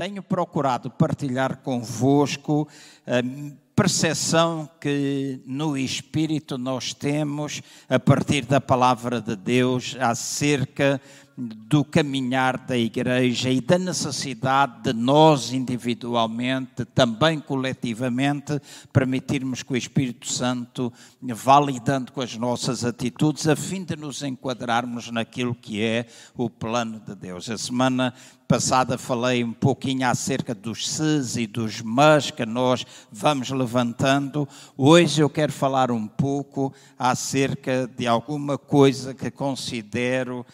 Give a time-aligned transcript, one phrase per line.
[0.00, 2.66] tenho procurado partilhar convosco
[3.06, 3.20] a
[3.76, 10.98] percepção que no Espírito nós temos a partir da palavra de Deus acerca
[11.40, 18.60] do caminhar da igreja e da necessidade de nós individualmente, também coletivamente,
[18.92, 20.92] permitirmos que o Espírito Santo
[21.22, 26.06] vá lidando com as nossas atitudes a fim de nos enquadrarmos naquilo que é
[26.36, 27.48] o plano de Deus.
[27.48, 28.12] A semana
[28.50, 34.48] passada falei um pouquinho acerca dos ses e dos mas que nós vamos levantando.
[34.76, 40.44] Hoje eu quero falar um pouco acerca de alguma coisa que considero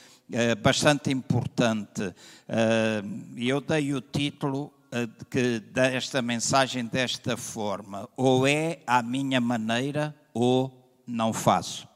[0.60, 2.14] bastante importante.
[2.48, 3.02] Eh,
[3.36, 9.40] e eu dei o título eh, que desta mensagem desta forma: ou é à minha
[9.40, 11.88] maneira ou não faço.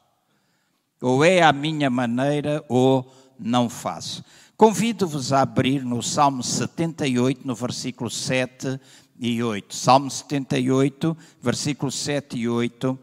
[1.01, 4.23] Ou é à minha maneira ou não faço.
[4.55, 8.79] Convido-vos a abrir no Salmo 78, no versículo 7
[9.19, 9.75] e 8.
[9.75, 12.99] Salmo 78, versículos 7 e 8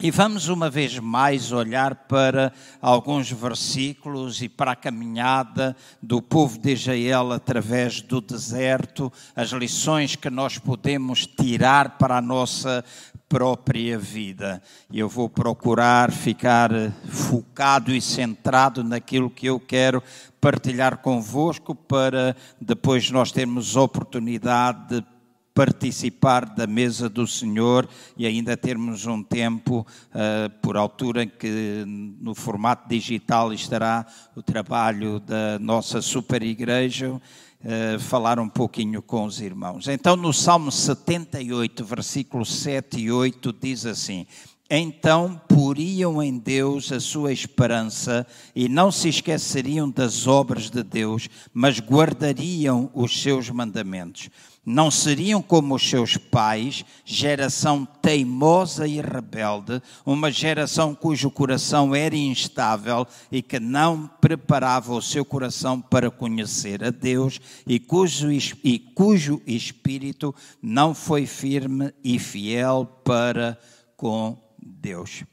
[0.00, 6.56] e vamos uma vez mais olhar para alguns versículos e para a caminhada do povo
[6.56, 12.84] de Israel através do deserto, as lições que nós podemos tirar para a nossa
[13.28, 14.62] própria vida.
[14.88, 16.70] Eu vou procurar ficar
[17.08, 20.00] focado e centrado naquilo que eu quero
[20.40, 25.17] partilhar convosco para depois nós termos oportunidade de
[25.58, 31.82] participar da mesa do Senhor e ainda termos um tempo, uh, por altura, em que
[31.84, 37.10] no formato digital estará o trabalho da nossa super igreja.
[37.10, 39.88] Uh, falar um pouquinho com os irmãos.
[39.88, 44.28] Então, no Salmo 78, versículos 7 e 8, diz assim:
[44.70, 51.28] então poriam em Deus a sua esperança e não se esqueceriam das obras de Deus,
[51.52, 54.30] mas guardariam os seus mandamentos
[54.68, 62.14] não seriam como os seus pais, geração teimosa e rebelde, uma geração cujo coração era
[62.14, 68.78] instável e que não preparava o seu coração para conhecer a Deus e cujo, e
[68.78, 73.58] cujo espírito não foi firme e fiel para
[73.96, 75.24] com Deus.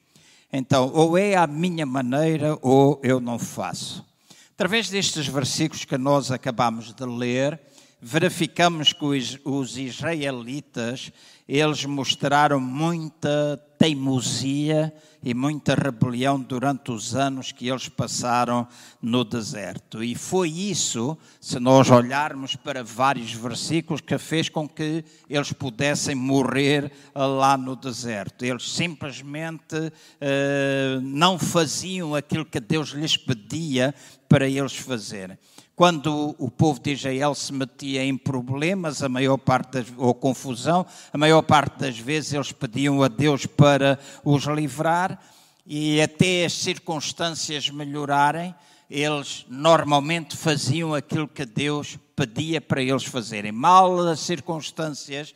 [0.51, 4.05] Então, ou é a minha maneira ou eu não faço.
[4.53, 7.59] Através destes versículos que nós acabamos de ler,
[8.01, 9.05] verificamos que
[9.43, 11.11] os, israelitas,
[11.47, 18.67] eles mostraram muita teimosia e muita rebelião durante os anos que eles passaram
[19.01, 20.03] no deserto.
[20.03, 26.13] E foi isso, se nós olharmos para vários versículos, que fez com que eles pudessem
[26.13, 28.45] morrer lá no deserto.
[28.45, 33.95] Eles simplesmente uh, não faziam aquilo que Deus lhes pedia
[34.29, 35.37] para eles fazerem.
[35.75, 40.85] Quando o povo de Israel se metia em problemas, a maior parte das, ou confusão,
[41.11, 45.19] a maior parte das vezes eles pediam a Deus para os livrar
[45.65, 48.55] e até as circunstâncias melhorarem,
[48.89, 53.51] eles normalmente faziam aquilo que Deus pedia para eles fazerem.
[53.51, 55.35] Mal as circunstâncias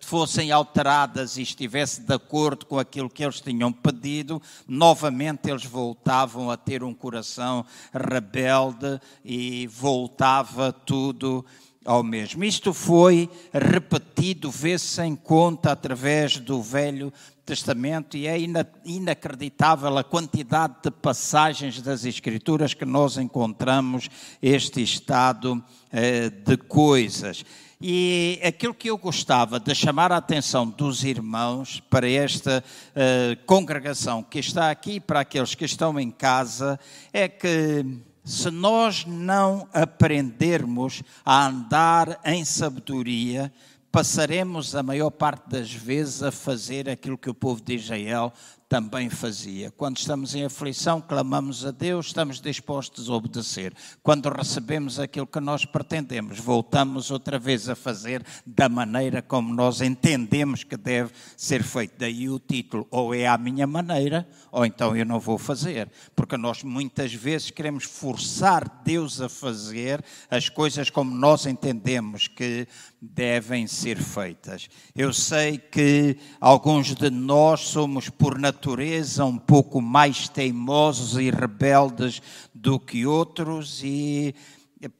[0.00, 6.50] fossem alteradas e estivesse de acordo com aquilo que eles tinham pedido, novamente eles voltavam
[6.50, 11.44] a ter um coração rebelde e voltava tudo
[11.84, 12.44] ao mesmo.
[12.44, 17.12] Isto foi repetido, vê-se em conta através do Velho
[17.44, 18.36] Testamento e é
[18.84, 24.08] inacreditável a quantidade de passagens das Escrituras que nós encontramos
[24.40, 27.44] este estado eh, de coisas.
[27.82, 34.22] E aquilo que eu gostava de chamar a atenção dos irmãos para esta uh, congregação
[34.22, 36.78] que está aqui, para aqueles que estão em casa,
[37.10, 37.86] é que
[38.30, 43.52] se nós não aprendermos a andar em sabedoria,
[43.90, 48.32] passaremos a maior parte das vezes a fazer aquilo que o povo de Israel
[48.70, 49.72] também fazia.
[49.72, 53.74] Quando estamos em aflição, clamamos a Deus, estamos dispostos a obedecer.
[54.00, 59.80] Quando recebemos aquilo que nós pretendemos, voltamos outra vez a fazer da maneira como nós
[59.80, 61.96] entendemos que deve ser feito.
[61.98, 65.90] Daí o título, ou é à minha maneira, ou então eu não vou fazer.
[66.14, 70.00] Porque nós muitas vezes queremos forçar Deus a fazer
[70.30, 72.68] as coisas como nós entendemos que
[73.00, 74.68] devem ser feitas.
[74.94, 82.20] Eu sei que alguns de nós somos, por natureza, um pouco mais teimosos e rebeldes
[82.54, 84.34] do que outros, e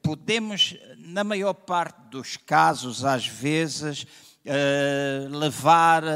[0.01, 4.05] podemos, na maior parte dos casos, às vezes,
[4.45, 6.07] uh, levar uh,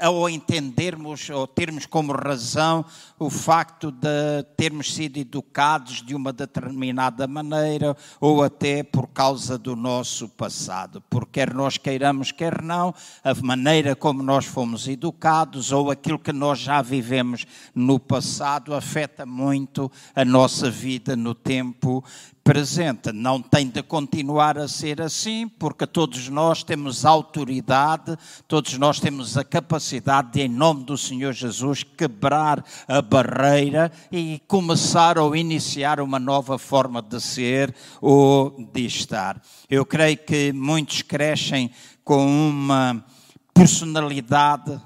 [0.00, 2.84] ao entendermos ou termos como razão
[3.18, 9.76] o facto de termos sido educados de uma determinada maneira ou até por causa do
[9.76, 11.02] nosso passado.
[11.08, 16.32] Porque quer nós queiramos, quer não, a maneira como nós fomos educados ou aquilo que
[16.32, 22.02] nós já vivemos no passado afeta muito a nossa vida no tempo
[22.46, 23.10] presente.
[23.12, 28.16] Não tem de continuar a ser assim, porque todos nós temos autoridade,
[28.46, 34.40] todos nós temos a capacidade de, em nome do Senhor Jesus, quebrar a barreira e
[34.46, 39.40] começar ou iniciar uma nova forma de ser ou de estar.
[39.70, 41.70] Eu creio que muitos crescem
[42.04, 43.04] com uma
[43.54, 44.80] personalidade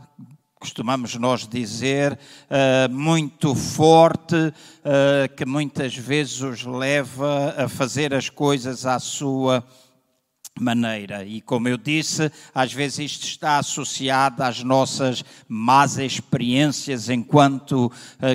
[0.61, 8.29] costumamos nós dizer, uh, muito forte, uh, que muitas vezes os leva a fazer as
[8.29, 9.65] coisas à sua
[10.63, 11.25] maneira.
[11.25, 17.93] E como eu disse, às vezes isto está associado às nossas más experiências enquanto uh,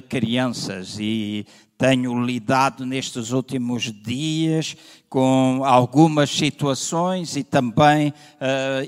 [0.07, 0.98] crianças.
[1.00, 1.45] E
[1.77, 4.77] tenho lidado nestes últimos dias
[5.10, 8.13] com algumas situações e também uh,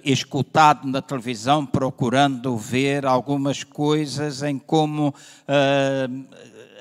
[0.03, 6.25] escutado na televisão, procurando ver algumas coisas em como uh,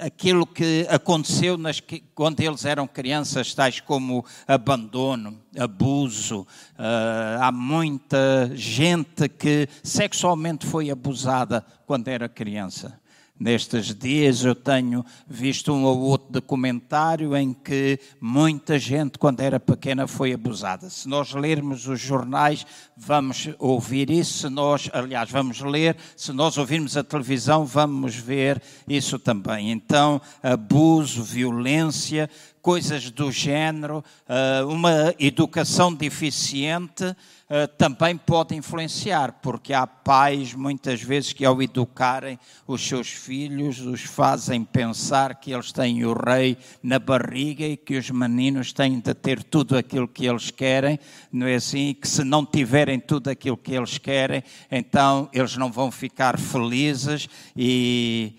[0.01, 1.83] aquilo que aconteceu nas,
[2.15, 6.41] quando eles eram crianças, tais como abandono, abuso.
[6.79, 13.01] Uh, há muita gente que sexualmente foi abusada quando era criança.
[13.39, 19.61] Nestes dias eu tenho visto um ou outro documentário em que muita gente, quando era
[19.61, 20.89] pequena, foi abusada.
[20.89, 22.67] Se nós lermos os jornais,
[22.97, 24.39] vamos ouvir isso.
[24.39, 25.97] Se nós, aliás, vamos ler.
[26.17, 29.71] Se nós ouvirmos a televisão, vamos ver isso também.
[29.71, 32.31] Então, abuso, violência,
[32.67, 37.15] coisas do género, ah, uma educação deficiente
[37.49, 43.79] eh, também pode influenciar, porque há pais muitas vezes que ao educarem os seus filhos
[43.79, 48.99] os fazem pensar que eles têm o rei na barriga e que os meninos têm
[48.99, 50.99] de ter tudo aquilo que eles querem,
[51.31, 51.91] não é assim?
[51.91, 56.41] E que se não tiverem tudo aquilo que eles querem, então eles não vão ficar
[56.41, 58.35] felizes e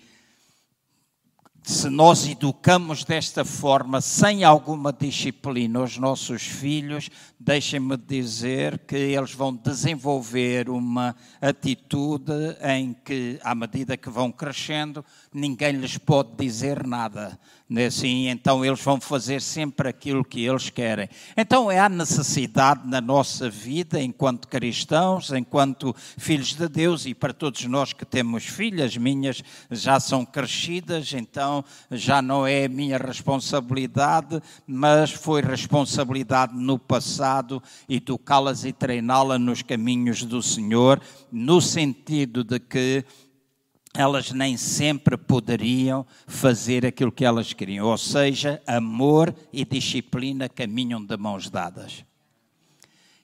[1.68, 9.34] se nós educamos desta forma, sem alguma disciplina, os nossos filhos, deixem-me dizer que eles
[9.34, 12.32] vão desenvolver uma atitude
[12.62, 17.38] em que, à medida que vão crescendo, ninguém lhes pode dizer nada.
[17.86, 21.06] Assim, então eles vão fazer sempre aquilo que eles querem.
[21.36, 27.34] Então é a necessidade na nossa vida, enquanto cristãos, enquanto filhos de Deus, e para
[27.34, 34.40] todos nós que temos filhas, minhas já são crescidas, então já não é minha responsabilidade,
[34.66, 42.58] mas foi responsabilidade no passado educá-las e treiná-las nos caminhos do Senhor, no sentido de
[42.58, 43.04] que
[43.94, 47.86] elas nem sempre poderiam fazer aquilo que elas queriam.
[47.86, 52.04] Ou seja, amor e disciplina caminham de mãos dadas.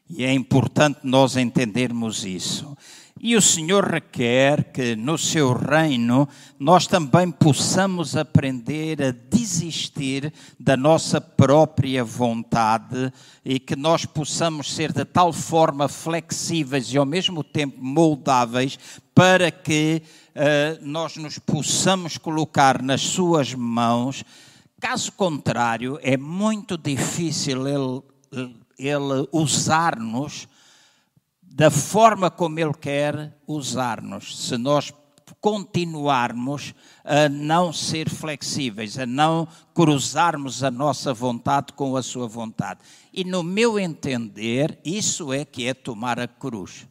[0.08, 2.76] E é importante nós entendermos isso.
[3.20, 6.28] E o Senhor requer que no seu reino
[6.58, 10.30] nós também possamos aprender a desistir
[10.60, 13.10] da nossa própria vontade
[13.42, 18.78] e que nós possamos ser de tal forma flexíveis e ao mesmo tempo moldáveis
[19.14, 20.02] para que
[20.82, 24.24] nós nos possamos colocar nas suas mãos.
[24.80, 28.02] Caso contrário, é muito difícil ele,
[28.78, 30.48] ele usar-nos
[31.54, 34.48] da forma como Ele quer usar-nos.
[34.48, 34.92] Se nós
[35.40, 36.74] continuarmos
[37.04, 42.80] a não ser flexíveis, a não cruzarmos a nossa vontade com a sua vontade.
[43.12, 46.88] E no meu entender, isso é que é tomar a cruz.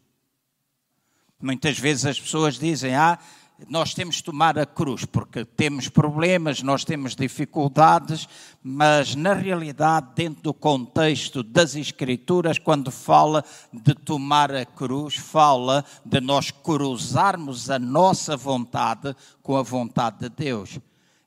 [1.43, 3.19] Muitas vezes as pessoas dizem: Ah,
[3.67, 8.29] nós temos de tomar a cruz, porque temos problemas, nós temos dificuldades,
[8.63, 15.83] mas na realidade, dentro do contexto das Escrituras, quando fala de tomar a cruz, fala
[16.05, 20.79] de nós cruzarmos a nossa vontade com a vontade de Deus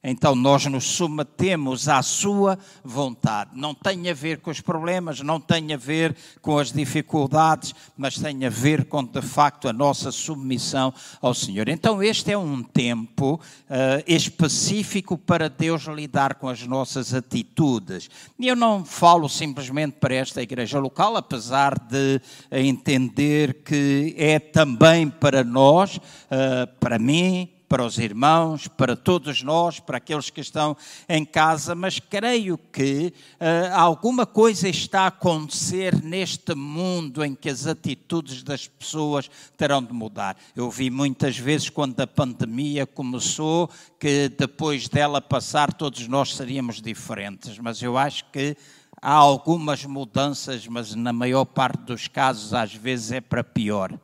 [0.08, 3.50] então nós nos submetemos à sua vontade.
[3.54, 8.16] Não tem a ver com os problemas, não tem a ver com as dificuldades, mas
[8.16, 11.68] tem a ver com, de facto, a nossa submissão ao Senhor.
[11.68, 18.08] Então este é um tempo uh, específico para Deus lidar com as nossas atitudes.
[18.38, 22.20] E eu não falo simplesmente para esta igreja local, apesar de
[22.52, 29.80] entender que é também para nós, uh, para mim, para os irmãos, para todos nós,
[29.80, 30.76] para aqueles que estão
[31.08, 37.49] em casa, mas creio que uh, alguma coisa está a acontecer neste mundo em que
[37.49, 40.37] as atitudes das pessoas terão de mudar.
[40.54, 43.68] Eu vi muitas vezes quando a pandemia começou
[43.99, 48.56] que depois dela passar todos nós seríamos diferentes, mas eu acho que
[49.02, 53.99] há algumas mudanças, mas na maior parte dos casos às vezes é para pior.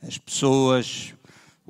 [0.00, 1.14] As pessoas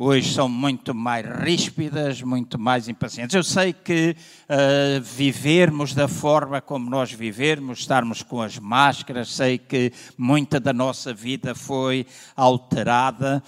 [0.00, 3.35] hoje são muito mais ríspidas, muito mais impacientes.
[3.35, 4.14] Eu sei que
[4.45, 10.73] uh, vivermos da forma como nós vivemos, estarmos com as máscaras, sei que muita da
[10.73, 13.43] nossa vida foi alterada,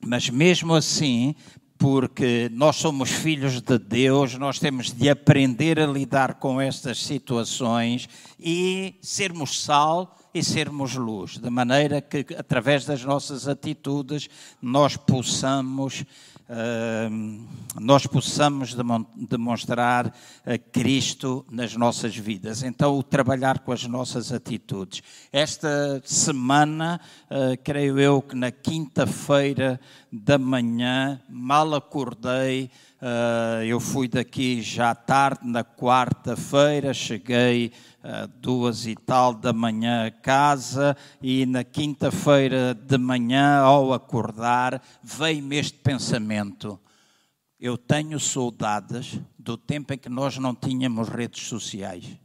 [0.00, 1.34] mas mesmo assim,
[1.76, 8.08] porque nós somos filhos de Deus, nós temos de aprender a lidar com estas situações
[8.38, 14.28] e sermos sal e sermos luz, de maneira que, através das nossas atitudes,
[14.60, 18.76] nós possamos, uh, nós possamos
[19.16, 20.14] demonstrar
[20.44, 22.62] a Cristo nas nossas vidas.
[22.62, 25.02] Então, o trabalhar com as nossas atitudes.
[25.32, 27.00] Esta semana,
[27.30, 29.80] uh, creio eu que na quinta-feira
[30.12, 37.72] da manhã, mal acordei, uh, eu fui daqui já tarde, na quarta-feira, cheguei
[38.40, 45.56] duas e tal da manhã a casa e na quinta-feira de manhã, ao acordar, veio-me
[45.56, 46.78] este pensamento.
[47.58, 52.18] Eu tenho saudades do tempo em que nós não tínhamos redes sociais.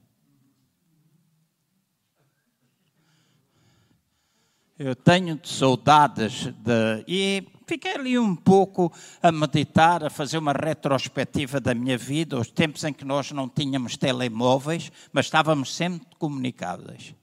[4.78, 7.06] Eu tenho saudades de.
[7.08, 8.92] E fiquei ali um pouco
[9.24, 13.48] a meditar, a fazer uma retrospectiva da minha vida, os tempos em que nós não
[13.48, 17.16] tínhamos telemóveis, mas estávamos sempre comunicados.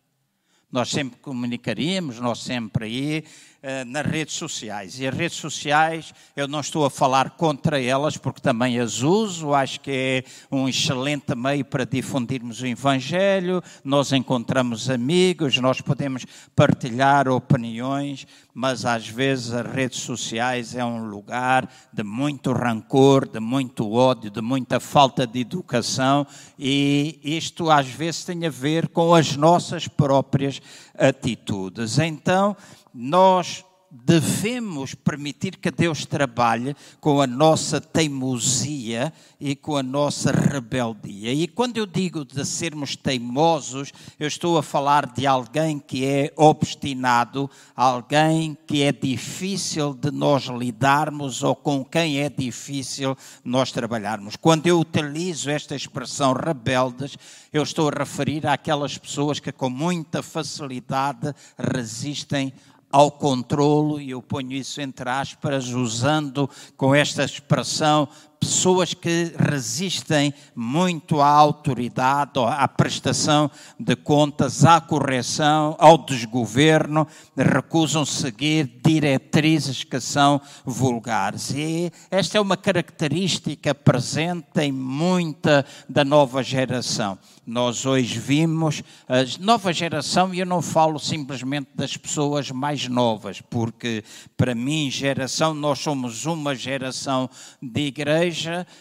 [0.72, 3.24] Nós sempre comunicaríamos, nós sempre aí,
[3.60, 5.00] eh, nas redes sociais.
[5.00, 9.52] E as redes sociais, eu não estou a falar contra elas, porque também as uso,
[9.52, 16.24] acho que é um excelente meio para difundirmos o Evangelho, nós encontramos amigos, nós podemos
[16.54, 23.40] partilhar opiniões, mas às vezes as redes sociais é um lugar de muito rancor, de
[23.40, 26.24] muito ódio, de muita falta de educação,
[26.56, 30.60] e isto às vezes tem a ver com as nossas próprias
[30.96, 31.98] atitudes.
[31.98, 32.56] Então,
[33.00, 41.32] nós devemos permitir que Deus trabalhe com a nossa teimosia e com a nossa rebeldia.
[41.32, 46.32] E quando eu digo de sermos teimosos, eu estou a falar de alguém que é
[46.36, 54.36] obstinado, alguém que é difícil de nós lidarmos ou com quem é difícil nós trabalharmos.
[54.36, 57.16] Quando eu utilizo esta expressão rebeldes,
[57.52, 62.52] eu estou a referir àquelas pessoas que com muita facilidade resistem
[62.90, 68.08] ao controlo, e eu ponho isso entre aspas, usando com esta expressão
[68.40, 78.04] pessoas que resistem muito à autoridade, à prestação de contas, à correção, ao desgoverno, recusam
[78.04, 81.50] seguir diretrizes que são vulgares.
[81.50, 87.18] E esta é uma característica presente em muita da nova geração.
[87.46, 93.40] Nós hoje vimos a nova geração, e eu não falo simplesmente das pessoas mais novas,
[93.40, 94.04] porque
[94.36, 97.28] para mim, geração, nós somos uma geração
[97.62, 98.27] de igreja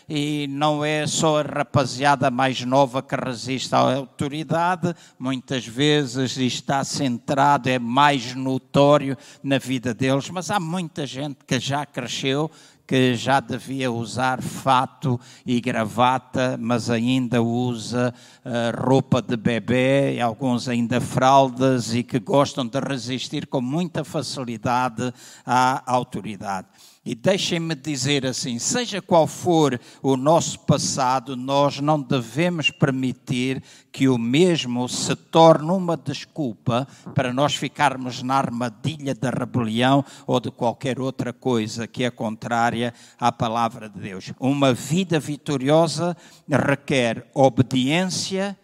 [0.10, 6.84] e não é só a rapaziada mais nova que resiste à autoridade, muitas vezes está
[6.84, 12.52] centrado, é mais notório na vida deles, mas há muita gente que já cresceu
[12.88, 18.14] que já devia usar fato e gravata, mas ainda usa
[18.46, 25.14] uh, roupa de bebê, alguns ainda fraldas e que gostam de resistir com muita facilidade
[25.46, 26.68] à autoridade.
[27.08, 34.10] E deixem-me dizer assim: seja qual for o nosso passado, nós não devemos permitir que
[34.10, 36.86] o mesmo se torne uma desculpa
[37.16, 42.94] para nós ficarmos na armadilha da rebelião ou de qualquer outra coisa que é contrária
[43.18, 44.34] à palavra de Deus.
[44.38, 46.14] Uma vida vitoriosa
[46.50, 48.60] requer obediência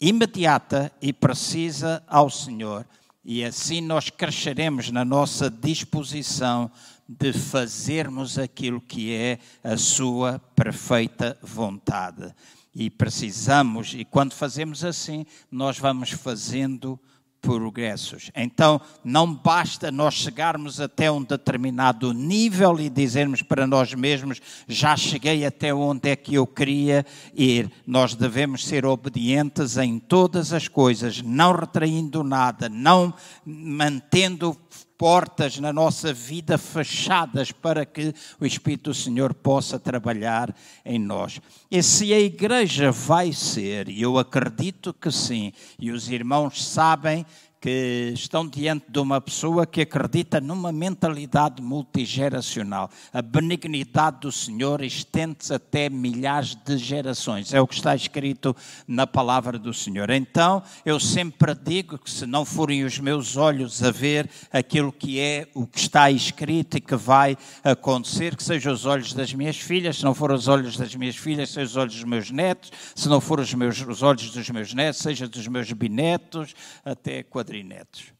[0.00, 2.86] imediata e precisa ao Senhor.
[3.22, 6.70] E assim nós cresceremos na nossa disposição
[7.18, 12.32] de fazermos aquilo que é a sua perfeita vontade.
[12.72, 17.00] E precisamos, e quando fazemos assim, nós vamos fazendo
[17.40, 18.30] progressos.
[18.36, 24.96] Então, não basta nós chegarmos até um determinado nível e dizermos para nós mesmos: já
[24.96, 27.72] cheguei até onde é que eu queria ir.
[27.84, 33.12] Nós devemos ser obedientes em todas as coisas, não retraindo nada, não
[33.44, 34.56] mantendo
[35.00, 40.54] portas na nossa vida fechadas para que o Espírito do Senhor possa trabalhar
[40.84, 41.40] em nós.
[41.70, 47.24] E se a igreja vai ser, e eu acredito que sim, e os irmãos sabem
[47.60, 52.88] que estão diante de uma pessoa que acredita numa mentalidade multigeracional.
[53.12, 57.52] A benignidade do Senhor estende-se até milhares de gerações.
[57.52, 58.56] É o que está escrito
[58.88, 60.08] na palavra do Senhor.
[60.08, 65.20] Então, eu sempre digo que se não forem os meus olhos a ver aquilo que
[65.20, 69.58] é o que está escrito e que vai acontecer, que sejam os olhos das minhas
[69.58, 72.72] filhas, se não forem os olhos das minhas filhas, sejam os olhos dos meus netos,
[72.94, 77.49] se não forem os, os olhos dos meus netos, seja dos meus binetos, até quadrilhos
[77.50, 78.12] quadrinetos.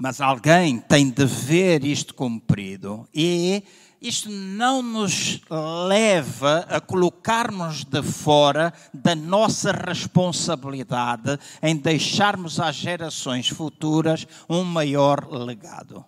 [0.00, 3.62] Mas alguém tem de ver isto cumprido e
[4.00, 5.40] isto não nos
[5.88, 15.26] leva a colocarmos de fora da nossa responsabilidade em deixarmos às gerações futuras um maior
[15.32, 16.04] legado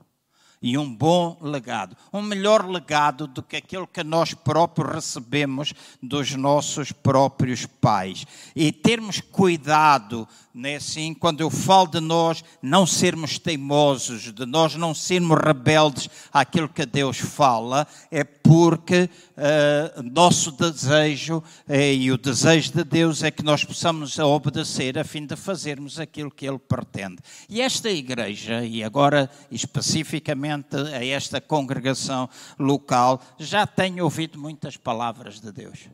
[0.61, 1.97] e um bom legado.
[2.13, 8.27] Um melhor legado do que aquele que nós próprios recebemos dos nossos próprios pais.
[8.55, 14.75] E termos cuidado, né, assim, quando eu falo de nós não sermos teimosos, de nós
[14.75, 22.17] não sermos rebeldes àquilo que Deus fala, é porque uh, nosso desejo uh, e o
[22.17, 26.59] desejo de Deus é que nós possamos obedecer a fim de fazermos aquilo que Ele
[26.59, 27.19] pretende.
[27.49, 35.41] E esta igreja, e agora especificamente a esta congregação local, já tem ouvido muitas palavras
[35.41, 35.89] de Deus.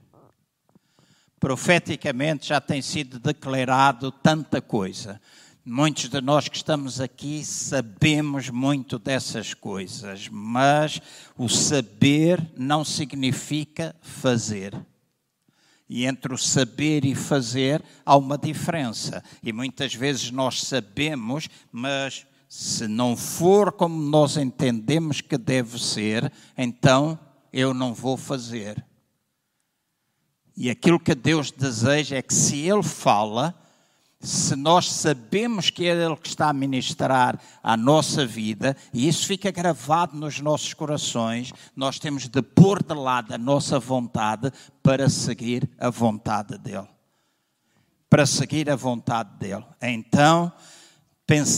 [1.39, 5.21] Profeticamente já tem sido declarado tanta coisa.
[5.65, 11.01] Muitos de nós que estamos aqui sabemos muito dessas coisas, mas
[11.37, 14.75] o saber não significa fazer.
[15.89, 19.23] E entre o saber e fazer há uma diferença.
[19.43, 26.31] E muitas vezes nós sabemos, mas se não for como nós entendemos que deve ser,
[26.55, 27.19] então
[27.51, 28.85] eu não vou fazer.
[30.55, 33.59] E aquilo que Deus deseja é que se Ele fala,
[34.21, 39.27] se nós sabemos que é Ele que está a ministrar a nossa vida, e isso
[39.27, 45.09] fica gravado nos nossos corações, nós temos de pôr de lado a nossa vontade para
[45.09, 46.87] seguir a vontade dEle.
[48.11, 49.65] Para seguir a vontade dEle.
[49.81, 50.53] Então,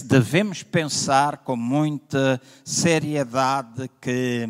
[0.04, 4.48] devemos pensar com muita seriedade que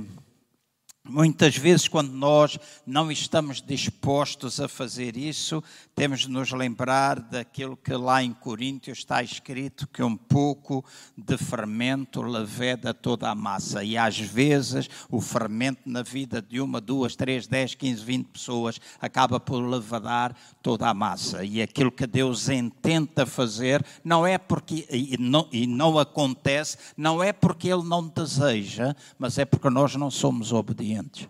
[1.07, 5.63] Muitas vezes, quando nós não estamos dispostos a fazer isso,
[5.95, 10.83] temos de nos lembrar daquilo que lá em Coríntios está escrito: que um pouco
[11.15, 13.85] de fermento leveda toda a massa.
[13.85, 18.81] E às vezes, o fermento na vida de uma, duas, três, dez, quinze, vinte pessoas
[18.99, 21.45] acaba por levedar toda a massa.
[21.45, 27.23] E aquilo que Deus intenta fazer não é porque, e não, e não acontece, não
[27.23, 31.29] é porque Ele não deseja, mas é porque nós não somos obedientes obedientes.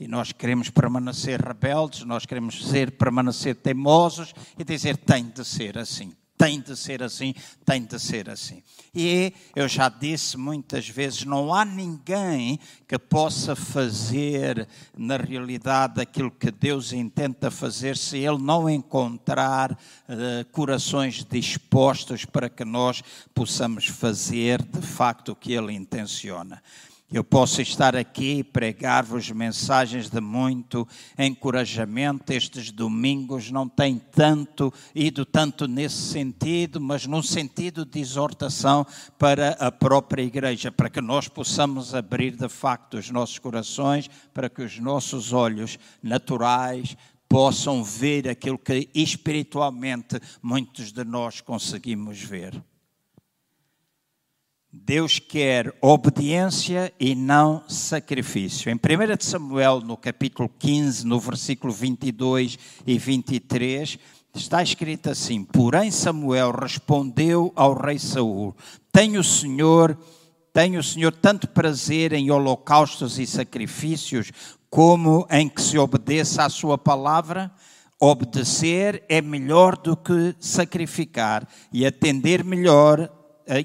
[0.00, 5.78] E nós queremos permanecer rebeldes, nós queremos ser, permanecer teimosos e dizer tem de ser
[5.78, 8.64] assim, tem de ser assim, tem de ser assim.
[8.92, 14.66] E eu já disse muitas vezes: não há ninguém que possa fazer
[14.96, 19.76] na realidade aquilo que Deus intenta fazer se Ele não encontrar uh,
[20.50, 26.60] corações dispostos para que nós possamos fazer de facto o que Ele intenciona.
[27.12, 32.32] Eu posso estar aqui e pregar-vos mensagens de muito encorajamento.
[32.32, 38.86] Estes domingos não têm tanto ido tanto nesse sentido, mas num sentido de exortação
[39.18, 44.48] para a própria igreja, para que nós possamos abrir de facto os nossos corações, para
[44.48, 46.96] que os nossos olhos naturais
[47.28, 52.62] possam ver aquilo que espiritualmente muitos de nós conseguimos ver.
[54.74, 58.70] Deus quer obediência e não sacrifício.
[58.70, 58.78] Em 1
[59.20, 63.98] Samuel, no capítulo 15, no versículo 22 e 23,
[64.34, 68.56] está escrito assim: Porém Samuel respondeu ao rei Saul:
[68.90, 69.94] Tenho o Senhor,
[70.54, 74.32] tenho o Senhor tanto prazer em holocaustos e sacrifícios,
[74.70, 77.52] como em que se obedeça à sua palavra?
[78.00, 83.21] Obedecer é melhor do que sacrificar, e atender melhor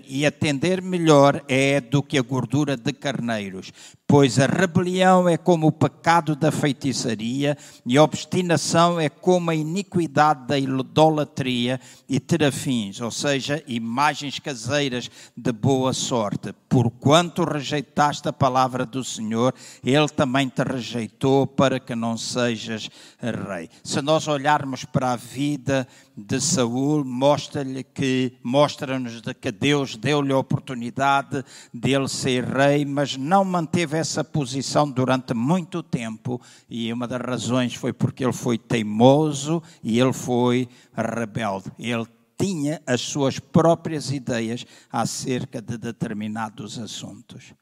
[0.07, 3.71] e atender melhor é do que a gordura de carneiros.
[4.09, 9.55] Pois a rebelião é como o pecado da feitiçaria, e a obstinação é como a
[9.55, 16.53] iniquidade da idolatria e terafins, ou seja, imagens caseiras de boa sorte.
[16.69, 22.89] Porquanto rejeitaste a palavra do Senhor, Ele também te rejeitou para que não sejas
[23.19, 23.69] rei.
[23.83, 30.37] Se nós olharmos para a vida de Saul, mostra-lhe que mostra-nos que Deus deu-lhe a
[30.37, 31.43] oportunidade
[31.73, 37.21] de ele ser rei, mas não manteve essa posição durante muito tempo, e uma das
[37.21, 41.71] razões foi porque ele foi teimoso e ele foi rebelde.
[41.77, 42.05] Ele
[42.38, 47.53] tinha as suas próprias ideias acerca de determinados assuntos.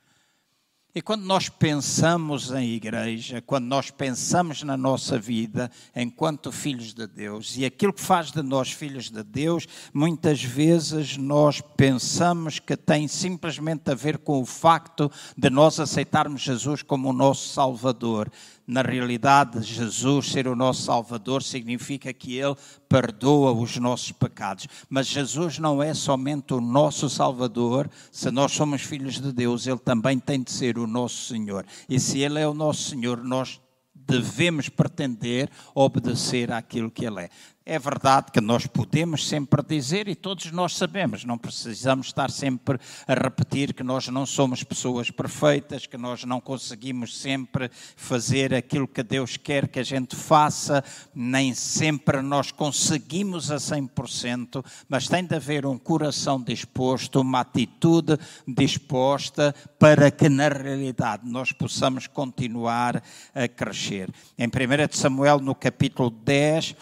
[0.98, 7.06] E quando nós pensamos em igreja, quando nós pensamos na nossa vida enquanto filhos de
[7.06, 12.78] Deus, e aquilo que faz de nós filhos de Deus, muitas vezes nós pensamos que
[12.78, 18.32] tem simplesmente a ver com o facto de nós aceitarmos Jesus como o nosso Salvador
[18.68, 22.56] na realidade, Jesus ser o nosso Salvador significa que Ele
[22.90, 24.68] perdoa os nossos pecados.
[24.90, 29.78] Mas Jesus não é somente o nosso Salvador, se nós somos filhos de Deus, Ele
[29.78, 31.66] também tem de ser o nosso Senhor.
[31.88, 33.62] E se Ele é o nosso Senhor, nós
[33.94, 37.30] devemos pretender obedecer àquilo que Ele é.
[37.68, 42.78] É verdade que nós podemos sempre dizer, e todos nós sabemos, não precisamos estar sempre
[43.08, 48.88] a repetir que nós não somos pessoas perfeitas, que nós não conseguimos sempre fazer aquilo
[48.88, 55.26] que Deus quer que a gente faça, nem sempre nós conseguimos a 100%, mas tem
[55.26, 58.16] de haver um coração disposto, uma atitude
[58.48, 63.02] disposta para que na realidade nós possamos continuar
[63.34, 64.12] a crescer.
[64.38, 64.52] Em 1
[64.92, 66.76] Samuel, no capítulo 10,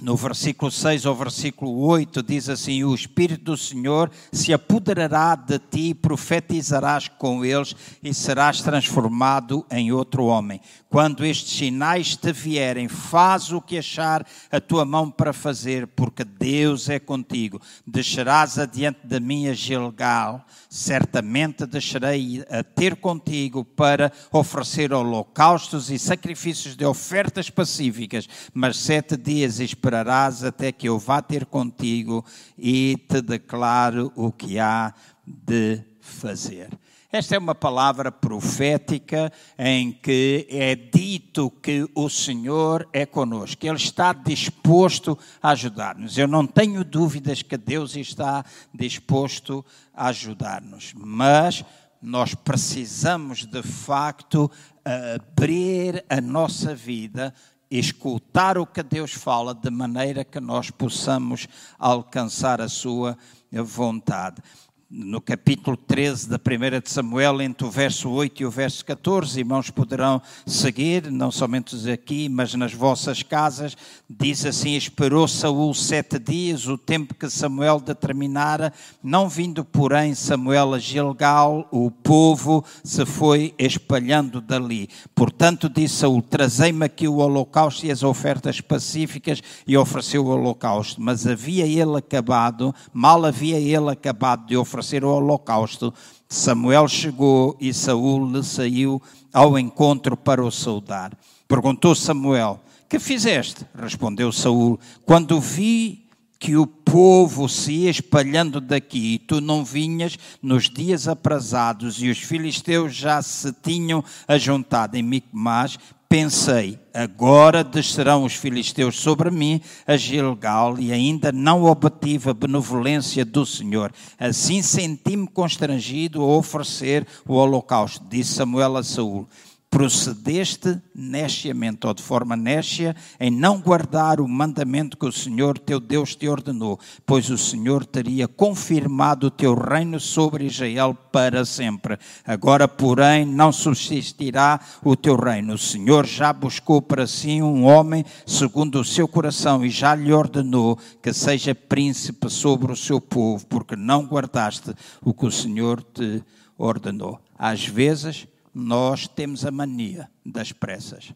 [0.00, 5.58] no versículo 6 ao versículo 8, diz assim: O Espírito do Senhor se apoderará de
[5.58, 10.60] ti, profetizarás com eles e serás transformado em outro homem.
[10.88, 16.24] Quando estes sinais te vierem, faz o que achar a tua mão para fazer, porque
[16.24, 17.60] Deus é contigo.
[17.86, 26.74] Deixarás adiante da minha Gilgal, certamente deixarei a ter contigo para oferecer holocaustos e sacrifícios
[26.74, 32.24] de ofertas pacíficas, mas sete dias esperarás esperarás até que eu vá ter contigo
[32.56, 34.94] e te declaro o que há
[35.26, 36.68] de fazer.
[37.10, 43.76] Esta é uma palavra profética em que é dito que o Senhor é conosco, Ele
[43.76, 46.16] está disposto a ajudar-nos.
[46.16, 51.64] Eu não tenho dúvidas que Deus está disposto a ajudar-nos, mas
[52.00, 54.48] nós precisamos de facto
[54.84, 57.34] abrir a nossa vida
[57.70, 61.46] escutar o que Deus fala de maneira que nós possamos
[61.78, 63.16] alcançar a sua
[63.52, 64.42] vontade
[64.90, 69.38] no capítulo 13 da primeira de Samuel, entre o verso 8 e o verso 14,
[69.38, 73.76] irmãos poderão seguir, não somente aqui, mas nas vossas casas,
[74.08, 80.74] diz assim, esperou Saul sete dias, o tempo que Samuel determinara, não vindo porém Samuel
[80.74, 84.88] a Gilgal, o povo se foi espalhando dali.
[85.14, 91.00] Portanto disse Saul, trazei-me aqui o holocausto e as ofertas pacíficas, e ofereceu o holocausto,
[91.00, 95.92] mas havia ele acabado, mal havia ele acabado de oferecer oferecer o holocausto,
[96.28, 99.00] Samuel chegou e Saul lhe saiu
[99.32, 101.12] ao encontro para o saudar.
[101.46, 103.66] Perguntou Samuel: Que fizeste?
[103.74, 106.06] Respondeu Saul: Quando vi
[106.38, 112.08] que o povo se ia espalhando daqui, e tu não vinhas nos dias aprazados, e
[112.08, 115.78] os filisteus já se tinham ajuntado em Micmas,
[116.10, 123.24] pensei, agora descerão os filisteus sobre mim a Gilgal e ainda não obtive a benevolência
[123.24, 123.92] do Senhor.
[124.18, 129.28] Assim senti-me constrangido a oferecer o holocausto, disse Samuel a Saul
[129.70, 135.78] procedeste neciamente ou de forma nécia em não guardar o mandamento que o Senhor teu
[135.78, 141.96] Deus te ordenou, pois o Senhor teria confirmado o teu reino sobre Israel para sempre.
[142.26, 145.54] Agora, porém, não subsistirá o teu reino.
[145.54, 150.12] O Senhor já buscou para si um homem segundo o seu coração e já lhe
[150.12, 155.80] ordenou que seja príncipe sobre o seu povo, porque não guardaste o que o Senhor
[155.82, 156.24] te
[156.58, 157.20] ordenou.
[157.38, 161.12] Às vezes, nós temos a mania das pressas.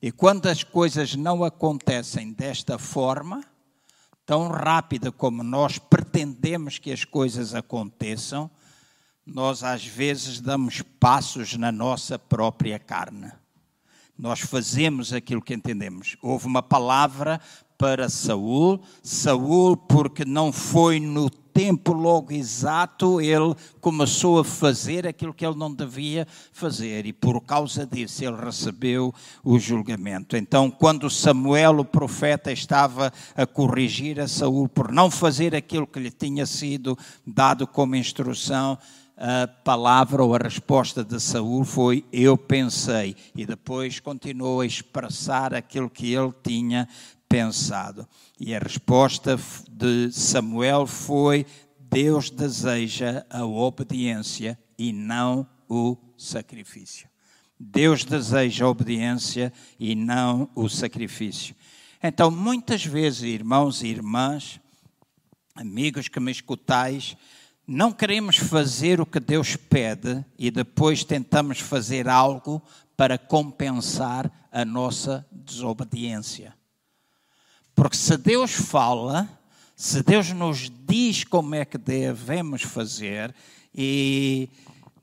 [0.00, 3.42] E quando as coisas não acontecem desta forma,
[4.26, 8.50] tão rápida como nós pretendemos que as coisas aconteçam,
[9.24, 13.32] nós às vezes damos passos na nossa própria carne.
[14.16, 16.16] Nós fazemos aquilo que entendemos.
[16.22, 17.40] Houve uma palavra
[17.78, 25.32] para Saul, Saul porque não foi no tempo logo exato, ele começou a fazer aquilo
[25.32, 29.14] que ele não devia fazer e por causa disso ele recebeu
[29.44, 30.36] o julgamento.
[30.36, 36.00] Então, quando Samuel, o profeta, estava a corrigir a Saul por não fazer aquilo que
[36.00, 38.76] lhe tinha sido dado como instrução,
[39.16, 45.54] a palavra ou a resposta de Saul foi eu pensei e depois continuou a expressar
[45.54, 46.88] aquilo que ele tinha
[47.34, 48.08] pensado.
[48.38, 49.36] E a resposta
[49.68, 51.44] de Samuel foi
[51.80, 57.08] Deus deseja a obediência e não o sacrifício.
[57.58, 61.56] Deus deseja a obediência e não o sacrifício.
[62.00, 64.60] Então, muitas vezes, irmãos e irmãs,
[65.56, 67.16] amigos que me escutais,
[67.66, 72.62] não queremos fazer o que Deus pede e depois tentamos fazer algo
[72.96, 76.54] para compensar a nossa desobediência.
[77.74, 79.28] Porque se Deus fala,
[79.74, 83.34] se Deus nos diz como é que devemos fazer,
[83.74, 84.48] e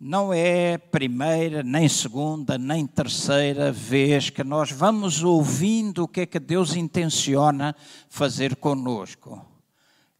[0.01, 6.25] não é primeira, nem segunda, nem terceira vez que nós vamos ouvindo o que é
[6.25, 7.75] que Deus intenciona
[8.09, 9.45] fazer conosco.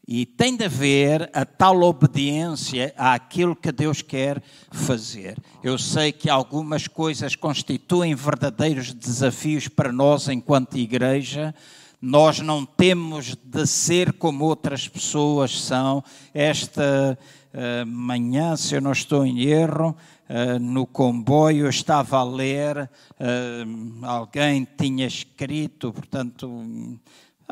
[0.06, 5.38] E tem de haver a tal obediência àquilo que Deus quer fazer.
[5.62, 11.54] Eu sei que algumas coisas constituem verdadeiros desafios para nós enquanto igreja.
[12.02, 16.02] Nós não temos de ser como outras pessoas são.
[16.34, 17.16] Esta
[17.54, 19.96] uh, manhã, se eu não estou em erro,
[20.28, 22.76] uh, no comboio estava a ler,
[23.20, 26.50] uh, alguém tinha escrito, portanto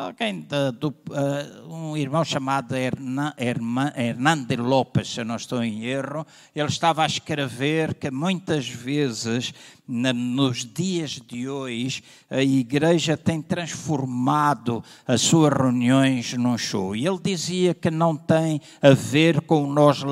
[0.00, 6.26] alguém de, uh, um irmão chamado Hernan, Hernande Lopes, se eu não estou em erro,
[6.54, 9.52] ele estava a escrever que muitas vezes
[9.86, 16.96] na, nos dias de hoje a igreja tem transformado as suas reuniões num show.
[16.96, 20.02] E ele dizia que não tem a ver com nós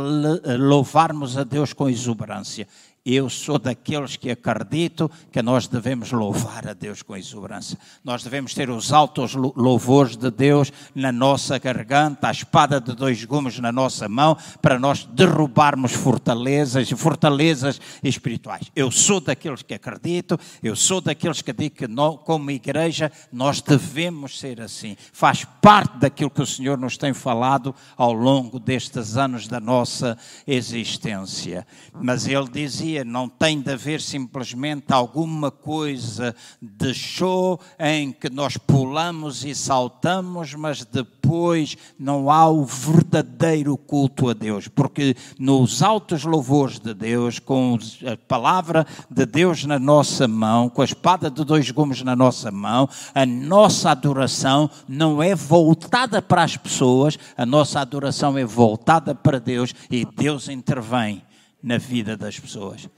[0.58, 2.66] louvarmos a Deus com exuberância
[3.14, 7.78] eu sou daqueles que acredito que nós devemos louvar a Deus com exuberância.
[8.04, 13.24] Nós devemos ter os altos louvores de Deus na nossa garganta, a espada de dois
[13.24, 18.70] gumes na nossa mão, para nós derrubarmos fortalezas, fortalezas espirituais.
[18.76, 23.62] Eu sou daqueles que acredito, eu sou daqueles que digo que nós, como igreja nós
[23.62, 24.96] devemos ser assim.
[25.14, 30.18] Faz parte daquilo que o Senhor nos tem falado ao longo destes anos da nossa
[30.46, 31.66] existência.
[31.94, 38.56] Mas ele dizia não tem de haver simplesmente alguma coisa de show em que nós
[38.56, 46.24] pulamos e saltamos, mas depois não há o verdadeiro culto a Deus, porque nos altos
[46.24, 51.44] louvores de Deus, com a palavra de Deus na nossa mão, com a espada de
[51.44, 57.46] dois gumes na nossa mão, a nossa adoração não é voltada para as pessoas, a
[57.46, 61.22] nossa adoração é voltada para Deus e Deus intervém
[61.62, 62.88] na vida das pessoas.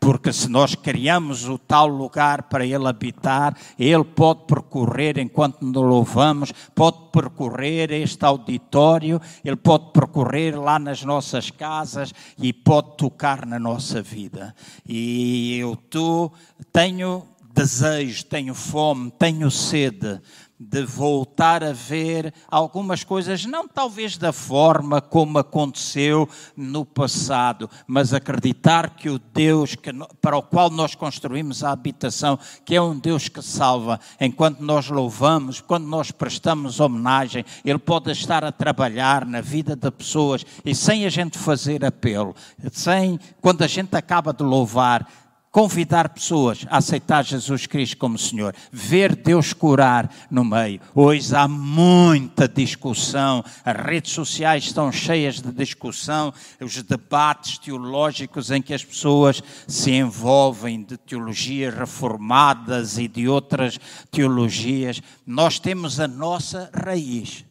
[0.00, 5.82] Porque se nós criamos o tal lugar para Ele habitar, Ele pode percorrer, enquanto nos
[5.82, 13.44] louvamos, pode percorrer este auditório, Ele pode percorrer lá nas nossas casas e pode tocar
[13.44, 14.54] na nossa vida.
[14.86, 16.30] E eu tô,
[16.72, 20.20] tenho desejo, tenho fome, tenho sede
[20.58, 28.12] de voltar a ver algumas coisas, não talvez da forma como aconteceu no passado, mas
[28.12, 29.90] acreditar que o Deus que,
[30.20, 34.88] para o qual nós construímos a habitação, que é um Deus que salva, enquanto nós
[34.88, 40.74] louvamos, quando nós prestamos homenagem, Ele pode estar a trabalhar na vida de pessoas e
[40.74, 42.34] sem a gente fazer apelo,
[42.72, 45.08] sem, quando a gente acaba de louvar,
[45.50, 50.80] convidar pessoas a aceitar Jesus Cristo como Senhor, ver Deus curar no meio.
[50.94, 58.62] Hoje há muita discussão, as redes sociais estão cheias de discussão, os debates teológicos em
[58.62, 63.78] que as pessoas se envolvem de teologias reformadas e de outras
[64.10, 65.00] teologias.
[65.26, 67.47] Nós temos a nossa raiz.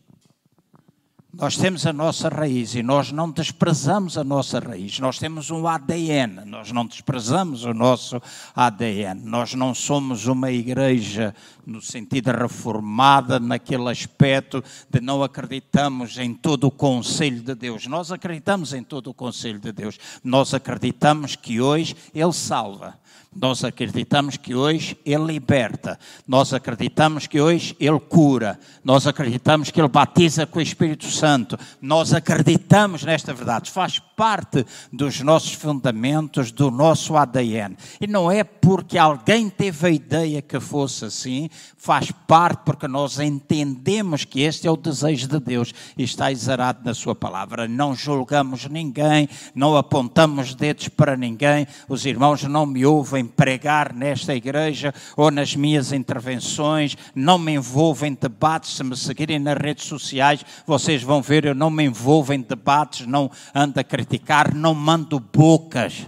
[1.40, 4.98] Nós temos a nossa raiz e nós não desprezamos a nossa raiz.
[5.00, 8.20] Nós temos um ADN, nós não desprezamos o nosso
[8.56, 9.22] ADN.
[9.24, 16.64] Nós não somos uma igreja no sentido reformada, naquele aspecto de não acreditamos em todo
[16.66, 17.86] o conselho de Deus.
[17.86, 20.00] Nós acreditamos em todo o conselho de Deus.
[20.24, 22.98] Nós acreditamos que hoje Ele salva.
[23.40, 29.80] Nós acreditamos que hoje Ele liberta, nós acreditamos que hoje Ele cura, nós acreditamos que
[29.80, 36.52] Ele batiza com o Espírito Santo, nós acreditamos nesta verdade, faz parte dos nossos fundamentos,
[36.52, 37.78] do nosso ADN.
[38.02, 43.20] E não é porque alguém teve a ideia que fosse assim, faz parte porque nós
[43.20, 47.68] entendemos que este é o desejo de Deus e está exarado na Sua palavra.
[47.68, 51.68] Não julgamos ninguém, não apontamos dedos para ninguém.
[51.88, 58.04] Os irmãos não me ouvem pregar nesta igreja ou nas minhas intervenções, não me envolvo
[58.04, 58.76] em debates.
[58.76, 63.06] Se me seguirem nas redes sociais, vocês vão ver, eu não me envolvo em debates,
[63.06, 64.07] não ando a criticar,
[64.54, 66.08] não mando bocas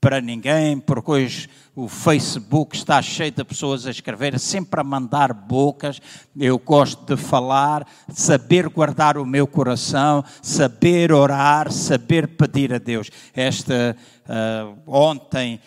[0.00, 5.32] para ninguém, porque hoje o Facebook está cheio de pessoas a escrever, sempre a mandar
[5.32, 6.00] bocas.
[6.36, 13.10] Eu gosto de falar, saber guardar o meu coração, saber orar, saber pedir a Deus.
[13.34, 13.96] Esta
[14.26, 15.60] uh, ontem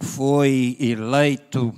[0.00, 1.74] foi eleito,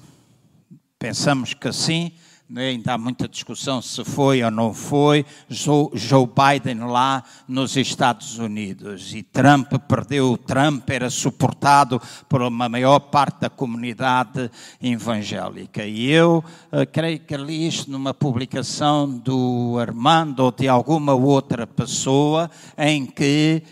[0.98, 2.12] pensamos que sim,
[2.56, 9.14] ainda há muita discussão se foi ou não foi, Joe Biden lá nos Estados Unidos.
[9.14, 14.50] E Trump perdeu, Trump era suportado por uma maior parte da comunidade
[14.82, 15.84] evangélica.
[15.84, 21.66] E eu uh, creio que li isto numa publicação do Armando ou de alguma outra
[21.66, 23.62] pessoa, em que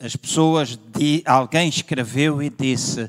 [0.00, 0.78] as pessoas,
[1.24, 3.08] alguém escreveu e disse,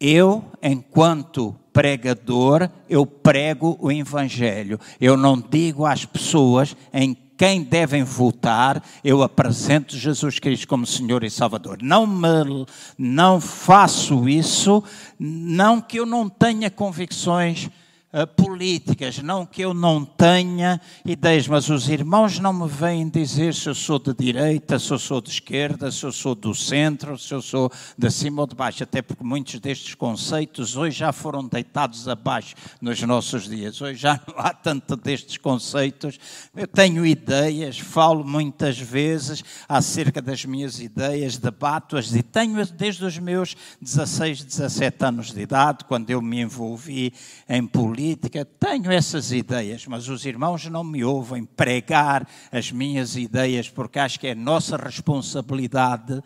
[0.00, 4.78] eu, enquanto pregador, eu prego o Evangelho.
[5.00, 11.24] Eu não digo às pessoas em quem devem votar, eu apresento Jesus Cristo como Senhor
[11.24, 11.78] e Salvador.
[11.80, 12.66] Não me,
[12.98, 14.84] não faço isso,
[15.18, 17.70] não que eu não tenha convicções
[18.12, 23.54] uh, políticas, não que eu não tenha ideias, mas os irmãos não me vêm dizer
[23.54, 27.18] se eu sou de direita, se eu sou de esquerda, se eu sou do centro,
[27.18, 31.12] se eu sou de cima ou de baixo, até porque muitos destes conceitos hoje já
[31.12, 33.80] foram deitados abaixo nos nossos dias.
[33.80, 36.18] Hoje já não há tanto destes conceitos.
[36.54, 43.18] Eu tenho ideias, falo muitas vezes acerca das minhas ideias, debato-as e tenho desde os
[43.18, 47.12] meus 16, 17 anos de idade, quando eu me envolvi
[47.48, 53.14] em política política, tenho essas ideias, mas os irmãos não me ouvem pregar as minhas
[53.14, 56.22] ideias, porque acho que é nossa responsabilidade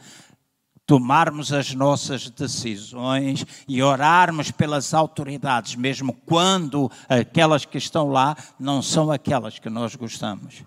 [0.87, 8.81] tomarmos as nossas decisões e orarmos pelas autoridades, mesmo quando aquelas que estão lá não
[8.81, 10.63] são aquelas que nós gostamos.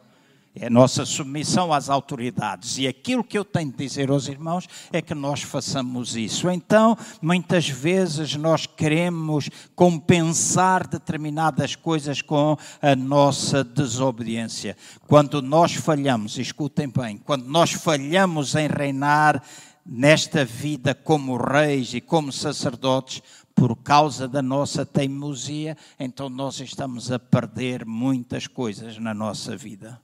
[0.62, 2.78] É nossa submissão às autoridades.
[2.78, 6.50] E aquilo que eu tenho de dizer aos irmãos é que nós façamos isso.
[6.50, 14.76] Então, muitas vezes nós queremos compensar determinadas coisas com a nossa desobediência.
[15.08, 19.44] Quando nós falhamos, escutem bem, quando nós falhamos em reinar
[19.86, 23.22] nesta vida como reis e como sacerdotes,
[23.56, 30.00] por causa da nossa teimosia, então nós estamos a perder muitas coisas na nossa vida.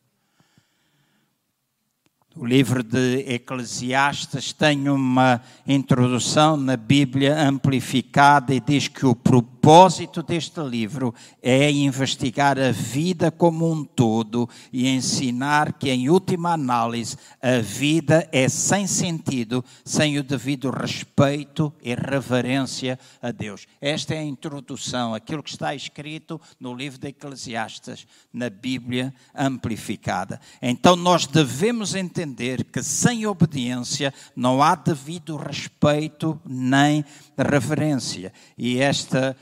[2.35, 9.52] O livro de Eclesiastes tem uma introdução na Bíblia amplificada e diz que o propósito
[10.27, 17.15] deste livro é investigar a vida como um todo e ensinar que, em última análise,
[17.41, 23.65] a vida é sem sentido, sem o devido respeito e reverência a Deus.
[23.79, 30.41] Esta é a introdução, aquilo que está escrito no livro de Eclesiastes, na Bíblia amplificada.
[30.61, 37.05] Então, nós devemos entender que sem obediência não há devido respeito nem
[37.41, 38.31] reverência.
[38.57, 39.35] E esta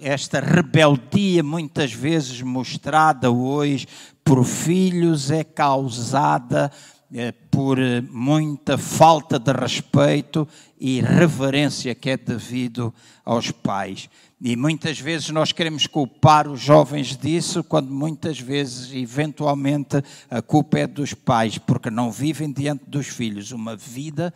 [0.00, 3.88] esta rebeldia, muitas vezes mostrada hoje
[4.24, 6.70] por filhos, é causada
[7.12, 7.78] é, por
[8.10, 10.46] muita falta de respeito
[10.78, 14.08] e reverência que é devido aos pais.
[14.40, 20.78] E muitas vezes nós queremos culpar os jovens disso, quando muitas vezes, eventualmente, a culpa
[20.78, 24.32] é dos pais, porque não vivem diante dos filhos uma vida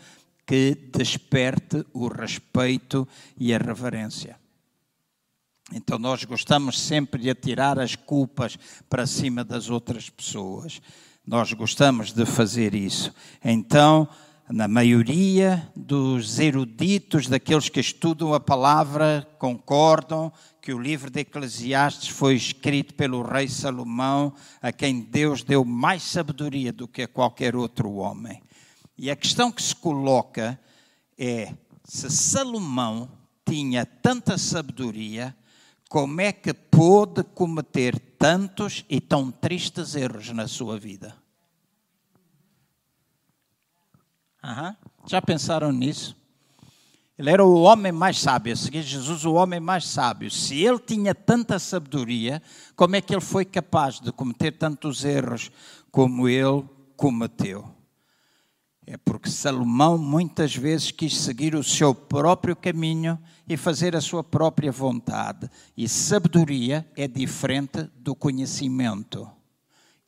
[0.47, 3.07] que desperte o respeito
[3.39, 4.39] e a reverência.
[5.73, 10.81] Então nós gostamos sempre de atirar as culpas para cima das outras pessoas.
[11.27, 13.15] Nós gostamos de fazer isso.
[13.45, 14.09] Então,
[14.51, 22.09] na maioria dos eruditos, daqueles que estudam a palavra, concordam que o livro de Eclesiastes
[22.09, 27.57] foi escrito pelo rei Salomão, a quem Deus deu mais sabedoria do que a qualquer
[27.57, 28.43] outro homem.
[28.97, 30.59] E a questão que se coloca
[31.19, 33.11] é: se Salomão
[33.45, 35.37] tinha tanta sabedoria,
[35.89, 41.15] como é que pôde cometer tantos e tão tristes erros na sua vida?
[44.43, 44.75] Uhum.
[45.07, 46.17] Já pensaram nisso?
[47.19, 50.31] Ele era o homem mais sábio, a seguir Jesus, o homem mais sábio.
[50.31, 52.43] Se ele tinha tanta sabedoria,
[52.75, 55.51] como é que ele foi capaz de cometer tantos erros
[55.91, 56.65] como ele
[56.97, 57.82] cometeu?
[58.85, 63.19] É porque Salomão muitas vezes quis seguir o seu próprio caminho
[63.49, 65.49] e fazer a sua própria vontade.
[65.77, 69.31] E sabedoria é diferente do conhecimento,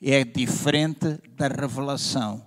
[0.03, 2.45] é diferente da revelação.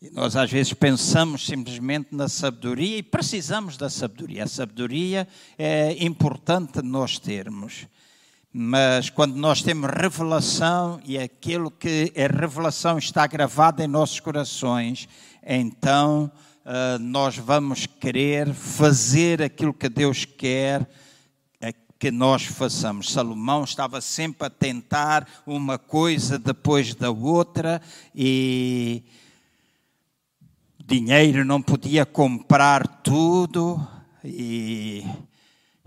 [0.00, 4.44] E nós às vezes pensamos simplesmente na sabedoria e precisamos da sabedoria.
[4.44, 5.28] A sabedoria
[5.58, 7.86] é importante nós termos.
[8.58, 15.06] Mas quando nós temos revelação e aquilo que é revelação está gravado em nossos corações,
[15.46, 16.32] então
[16.64, 20.88] uh, nós vamos querer fazer aquilo que Deus quer
[21.98, 23.12] que nós façamos.
[23.12, 27.80] Salomão estava sempre a tentar uma coisa depois da outra
[28.14, 29.02] e
[30.82, 33.86] dinheiro não podia comprar tudo
[34.24, 35.04] e,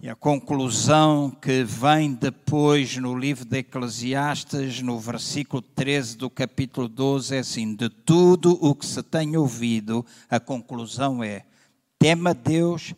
[0.02, 6.88] e, a conclusão que vem depois no livro de Eclesiastes, no versículo 13 do capítulo
[6.88, 11.44] 12, é assim: de tudo o que se tem ouvido, a conclusão é:
[11.98, 12.94] tema Deus,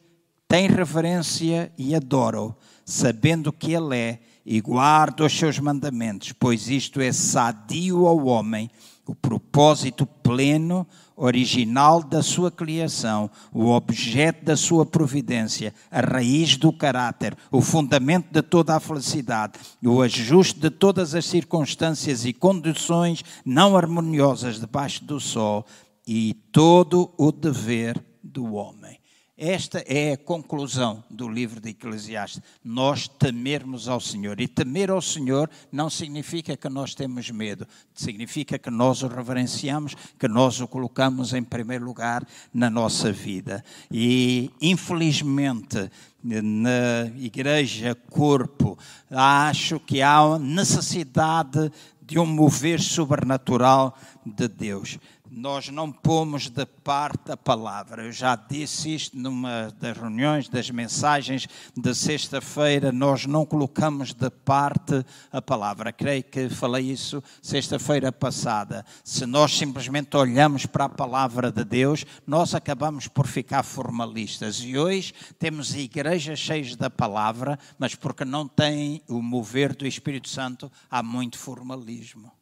[0.48, 7.00] tem reverência e adora-o, sabendo que Ele é e guarda os seus mandamentos, pois isto
[7.02, 8.70] é sadio ao homem,
[9.06, 16.72] o propósito pleno original da sua criação, o objeto da sua providência, a raiz do
[16.72, 23.24] caráter, o fundamento de toda a felicidade, o ajuste de todas as circunstâncias e condições
[23.46, 25.66] não harmoniosas debaixo do sol
[26.08, 29.01] e todo o dever do homem.
[29.44, 32.44] Esta é a conclusão do livro de Eclesiastes.
[32.64, 34.40] Nós temermos ao Senhor.
[34.40, 39.96] E temer ao Senhor não significa que nós temos medo, significa que nós o reverenciamos,
[40.20, 42.24] que nós o colocamos em primeiro lugar
[42.54, 43.66] na nossa vida.
[43.90, 45.90] E, infelizmente,
[46.24, 48.78] na igreja corpo,
[49.10, 55.00] acho que há necessidade de um mover sobrenatural de Deus
[55.32, 58.04] nós não pomos de parte a palavra.
[58.04, 64.30] Eu já disse isto numa das reuniões, das mensagens de sexta-feira, nós não colocamos de
[64.30, 65.94] parte a palavra.
[65.94, 68.86] Creio que falei isso sexta-feira passada.
[69.06, 74.60] Se nós simplesmente olhamos para a palavra de Deus, nós acabamos por ficar formalistas.
[74.60, 80.28] E hoje temos igrejas cheias da palavra, mas porque não têm o mover do Espírito
[80.28, 82.41] Santo, há muito formalismo.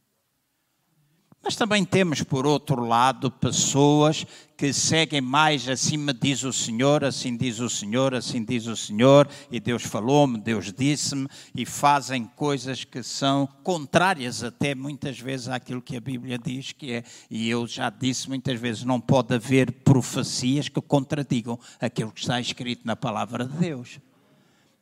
[1.41, 4.25] Mas também temos, por outro lado, pessoas
[4.57, 9.25] que seguem mais acima diz o Senhor, assim diz o Senhor, assim diz o Senhor,
[9.49, 15.81] e Deus falou-me, Deus disse-me, e fazem coisas que são contrárias até muitas vezes àquilo
[15.81, 17.03] que a Bíblia diz que é.
[17.31, 22.39] E eu já disse muitas vezes, não pode haver profecias que contradigam aquilo que está
[22.41, 23.97] escrito na palavra de Deus.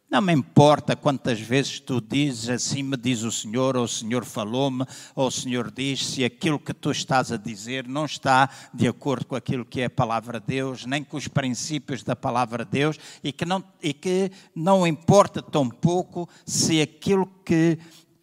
[0.09, 4.23] Não me importa quantas vezes tu dizes assim me diz o Senhor, ou o Senhor
[4.23, 8.87] falou-me, ou o Senhor diz, se aquilo que tu estás a dizer não está de
[8.87, 12.63] acordo com aquilo que é a palavra de Deus, nem com os princípios da palavra
[12.63, 17.77] de Deus, e que não, e que não importa tão pouco se aquilo que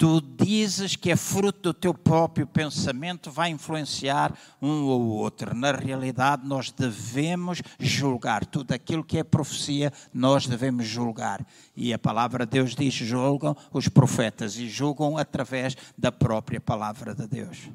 [0.05, 5.55] tu dizes que é fruto do teu próprio pensamento, vai influenciar um ou outro.
[5.55, 8.45] Na realidade, nós devemos julgar.
[8.45, 11.43] Tudo aquilo que é profecia, nós devemos julgar.
[11.75, 17.15] E a palavra de Deus diz: julgam os profetas e julgam através da própria palavra
[17.15, 17.71] de Deus.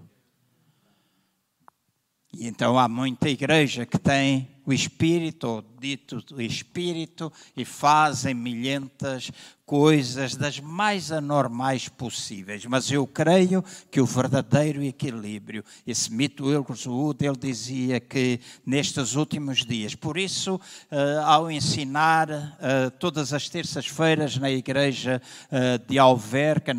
[2.40, 8.34] E então há muita igreja que tem o Espírito, ou dito o Espírito, e fazem
[8.34, 9.30] milhentas
[9.66, 12.66] coisas das mais anormais possíveis.
[12.66, 13.62] Mas eu creio
[13.92, 16.86] que o verdadeiro equilíbrio, esse mito Wilkes
[17.20, 24.38] ele dizia que nestes últimos dias, por isso, uh, ao ensinar uh, todas as terças-feiras
[24.38, 25.22] na igreja
[25.52, 26.74] uh, de Alverca,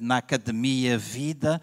[0.00, 1.60] na Academia Vida,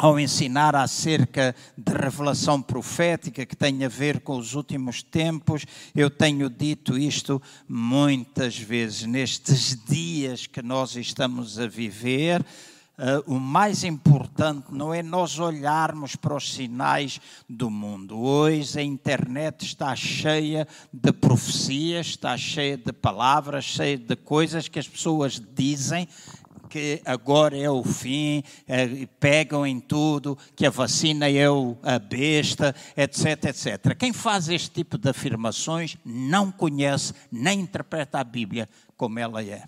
[0.00, 6.08] ao ensinar acerca de revelação profética que tem a ver com os últimos tempos, eu
[6.08, 9.02] tenho dito isto muitas vezes.
[9.02, 12.42] Nestes dias que nós estamos a viver,
[13.00, 18.18] Uh, o mais importante não é nós olharmos para os sinais do mundo.
[18.18, 24.78] Hoje a internet está cheia de profecias, está cheia de palavras, cheia de coisas que
[24.78, 26.06] as pessoas dizem
[26.70, 31.98] que agora é o fim, é, pegam em tudo, que a vacina é o, a
[31.98, 33.96] besta, etc, etc.
[33.98, 39.64] Quem faz este tipo de afirmações não conhece nem interpreta a Bíblia como ela é.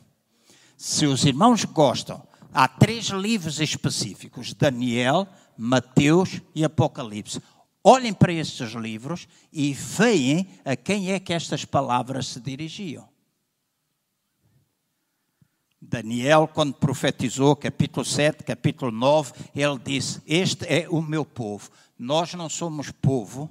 [0.77, 2.23] Se os irmãos gostam,
[2.55, 5.27] há três livros específicos: Daniel,
[5.57, 7.43] Mateus e Apocalipse.
[7.85, 13.12] Olhem para estes livros e veem a quem é que estas palavras se dirigiam.
[15.85, 21.69] Daniel, quando profetizou, capítulo 7, capítulo 9, ele disse: Este é o meu povo.
[21.99, 23.51] Nós não somos povo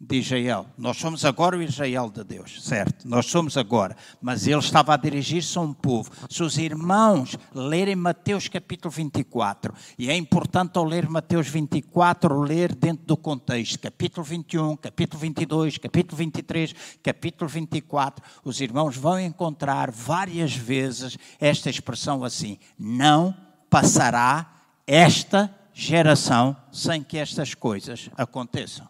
[0.00, 0.66] de Israel.
[0.78, 3.08] Nós somos agora o Israel de Deus, certo?
[3.08, 3.96] Nós somos agora.
[4.22, 6.10] Mas ele estava a dirigir-se a um povo.
[6.30, 12.74] Se os irmãos lerem Mateus capítulo 24, e é importante ao ler Mateus 24, ler
[12.74, 19.90] dentro do contexto, capítulo 21, capítulo 22, capítulo 23, capítulo 24, os irmãos vão encontrar
[19.90, 23.34] várias vezes esta expressão assim: não
[23.68, 28.88] passará esta geração sem que estas coisas aconteçam.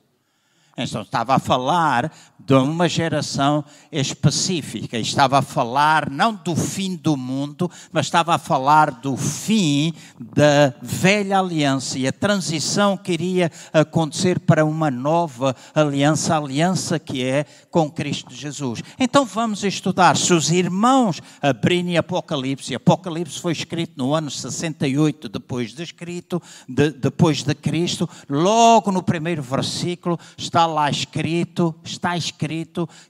[0.84, 2.12] Então, estava a falar
[2.48, 8.38] de uma geração específica, estava a falar não do fim do mundo, mas estava a
[8.38, 15.54] falar do fim da velha aliança e a transição que iria acontecer para uma nova
[15.74, 18.82] aliança, a aliança que é com Cristo Jesus.
[18.98, 20.16] Então vamos estudar.
[20.16, 26.92] Se os irmãos abrirem Apocalipse, Apocalipse foi escrito no ano 68 depois de escrito, de,
[26.92, 32.37] depois de Cristo, logo no primeiro versículo está lá escrito, está escrito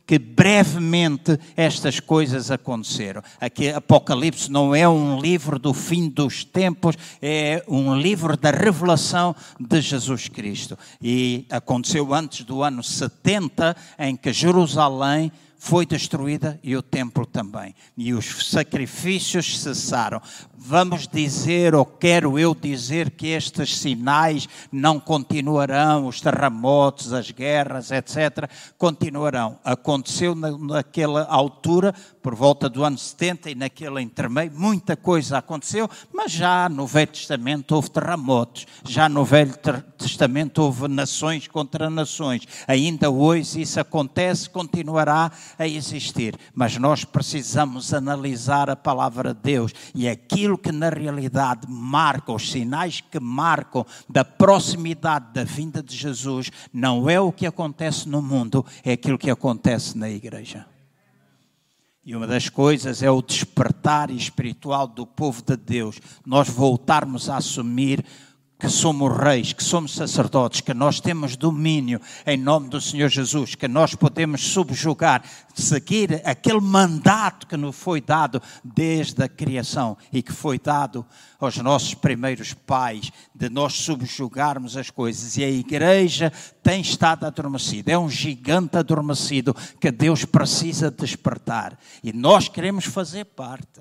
[0.07, 3.23] que brevemente estas coisas aconteceram.
[3.41, 9.37] Aqui Apocalipse não é um livro do fim dos tempos, é um livro da revelação
[9.61, 10.79] de Jesus Cristo.
[11.01, 17.75] E aconteceu antes do ano 70 em que Jerusalém foi destruída e o templo também.
[17.97, 20.23] E os sacrifícios cessaram.
[20.57, 27.91] Vamos dizer, ou quero eu dizer, que estes sinais não continuarão, os terremotos, as guerras,
[27.91, 29.59] etc., continuarão.
[29.65, 31.93] Aconteceu naquela altura,
[32.23, 37.09] por volta do ano 70 e naquele intermeio, muita coisa aconteceu, mas já no Velho
[37.09, 39.55] Testamento houve terremotos, já no Velho
[39.97, 42.47] Testamento houve nações contra nações.
[42.67, 49.73] Ainda hoje isso acontece, continuará a existir, mas nós precisamos analisar a palavra de Deus
[49.95, 55.97] e aquilo que na realidade marca, os sinais que marcam da proximidade da vinda de
[55.97, 60.67] Jesus, não é o que acontece no mundo, é aquilo que acontece na igreja.
[62.09, 67.37] E uma das coisas é o despertar espiritual do povo de Deus, nós voltarmos a
[67.37, 68.03] assumir
[68.59, 73.55] que somos reis, que somos sacerdotes, que nós temos domínio em nome do Senhor Jesus,
[73.55, 75.23] que nós podemos subjugar,
[75.55, 81.07] seguir aquele mandato que nos foi dado desde a criação e que foi dado
[81.39, 85.37] aos nossos primeiros pais, de nós subjugarmos as coisas.
[85.37, 86.33] E a igreja
[86.63, 91.79] tem estado adormecida, é um gigante adormecido que Deus precisa despertar.
[92.03, 93.81] E nós queremos fazer parte.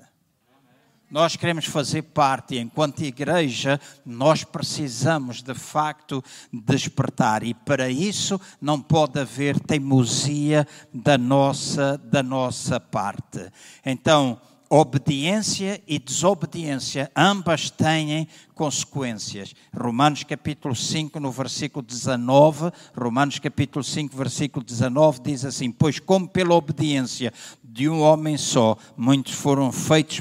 [1.10, 8.78] Nós queremos fazer parte, enquanto igreja, nós precisamos de facto despertar e para isso não
[8.78, 13.50] pode haver teimosia da nossa, da nossa parte.
[13.86, 14.38] Então,
[14.70, 19.54] obediência e desobediência, ambas têm consequências.
[19.74, 26.28] Romanos capítulo 5, no versículo 19, Romanos capítulo 5, versículo 19 diz assim: "Pois como
[26.28, 27.32] pela obediência
[27.70, 30.20] de um homem só muitos foram feitos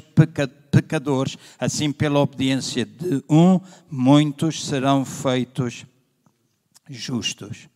[0.69, 5.85] pecadores, assim pela obediência de um, muitos serão feitos
[6.89, 7.69] justos.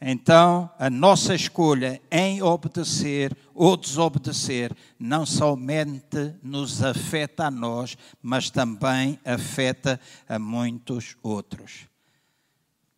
[0.00, 8.50] Então, a nossa escolha em obedecer ou desobedecer não somente nos afeta a nós, mas
[8.50, 11.93] também afeta a muitos outros.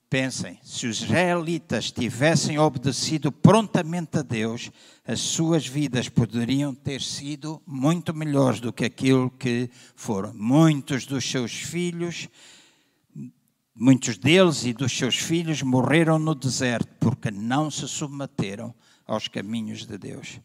[0.08, 4.70] Pensem, se os israelitas tivessem obedecido prontamente a Deus,
[5.04, 10.32] as suas vidas poderiam ter sido muito melhores do que aquilo que foram.
[10.32, 12.28] Muitos dos seus filhos,
[13.74, 18.72] muitos deles e dos seus filhos morreram no deserto porque não se submeteram
[19.04, 20.40] aos caminhos de Deus.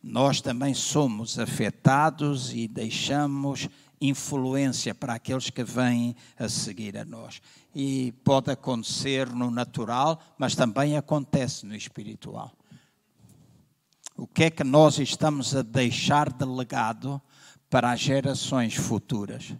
[0.00, 3.68] Nós também somos afetados e deixamos
[4.08, 7.40] influência para aqueles que vêm a seguir a nós.
[7.74, 12.52] E pode acontecer no natural, mas também acontece no espiritual.
[14.16, 17.20] O que é que nós estamos a deixar de legado
[17.68, 19.54] para as gerações futuras?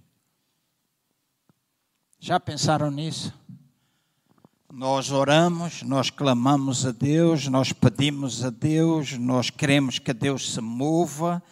[2.20, 3.34] Já pensaram nisso?
[4.72, 10.60] Nós oramos, nós clamamos a Deus, nós pedimos a Deus, nós queremos que Deus se
[10.60, 11.42] mova,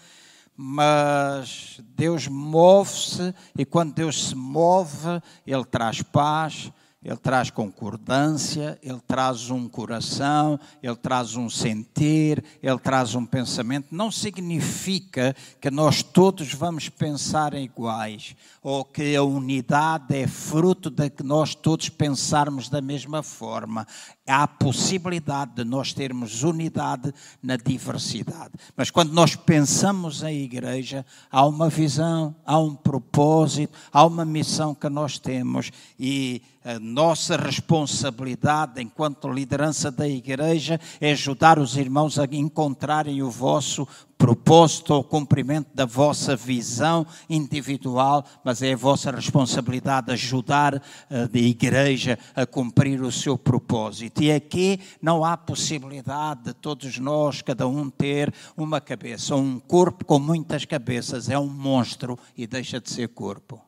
[0.57, 6.71] mas Deus move-se e quando Deus se move, Ele traz paz,
[7.05, 13.89] ele traz concordância, ele traz um coração, ele traz um sentir, ele traz um pensamento.
[13.91, 21.11] Não significa que nós todos vamos pensar iguais ou que a unidade é fruto de
[21.11, 23.85] que nós todos pensarmos da mesma forma.
[24.25, 28.53] Há a possibilidade de nós termos unidade na diversidade.
[28.77, 34.73] Mas quando nós pensamos em igreja, há uma visão, há um propósito, há uma missão
[34.73, 42.19] que nós temos e a nossa responsabilidade enquanto liderança da igreja é ajudar os irmãos
[42.19, 43.87] a encontrarem o vosso
[44.23, 52.17] propósito ou cumprimento da vossa visão individual, mas é a vossa responsabilidade ajudar a igreja
[52.33, 54.23] a cumprir o seu propósito.
[54.23, 59.35] E aqui não há possibilidade de todos nós, cada um, ter uma cabeça.
[59.35, 63.61] Um corpo com muitas cabeças é um monstro e deixa de ser corpo.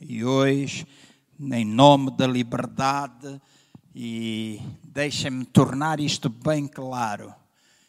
[0.00, 0.86] E hoje,
[1.40, 3.40] em nome da liberdade,
[3.92, 7.34] e deixem-me tornar isto bem claro.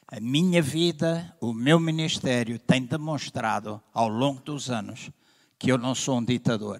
[0.07, 5.12] A minha vida, o meu ministério tem demonstrado ao longo dos anos
[5.60, 6.80] que eu não sou um ditador.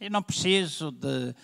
[0.00, 1.34] E não preciso de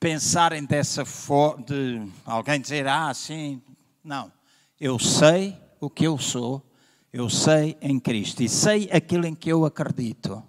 [0.00, 3.60] pensarem dessa forma, de alguém dizer, ah, sim.
[4.02, 4.32] Não.
[4.80, 6.64] Eu sei o que eu sou,
[7.12, 10.42] eu sei em Cristo e sei aquilo em que eu acredito.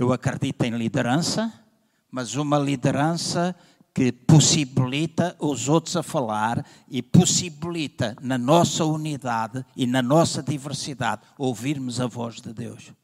[0.00, 1.52] Eu acredito em liderança,
[2.10, 3.54] mas uma liderança
[3.92, 11.20] que possibilita os outros a falar e possibilita na nossa unidade e na nossa diversidade
[11.36, 12.94] ouvirmos a voz de Deus.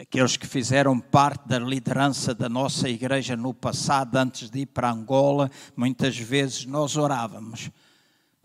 [0.00, 4.92] Aqueles que fizeram parte da liderança da nossa igreja no passado, antes de ir para
[4.92, 7.68] Angola, muitas vezes nós orávamos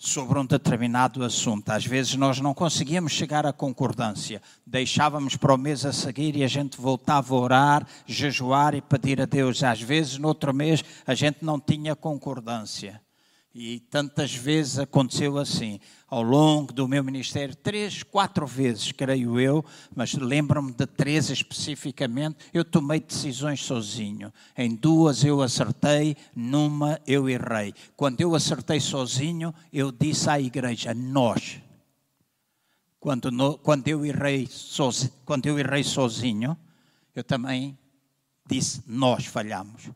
[0.03, 1.69] sobre um determinado assunto.
[1.69, 4.41] Às vezes nós não conseguíamos chegar à concordância.
[4.67, 9.21] Deixávamos para o mês a seguir e a gente voltava a orar, jejuar e pedir
[9.21, 9.63] a Deus.
[9.63, 13.01] Às vezes, no outro mês, a gente não tinha concordância.
[13.55, 19.63] E tantas vezes aconteceu assim, ao longo do meu ministério, três, quatro vezes, creio eu,
[19.95, 24.33] mas lembro-me de três especificamente, eu tomei decisões sozinho.
[24.57, 27.75] Em duas eu acertei, numa eu errei.
[27.95, 31.61] Quando eu acertei sozinho, eu disse à igreja, nós.
[32.99, 36.57] Quando, no, quando, eu, errei sozinho, quando eu errei sozinho,
[37.13, 37.77] eu também
[38.49, 39.91] disse, nós falhamos.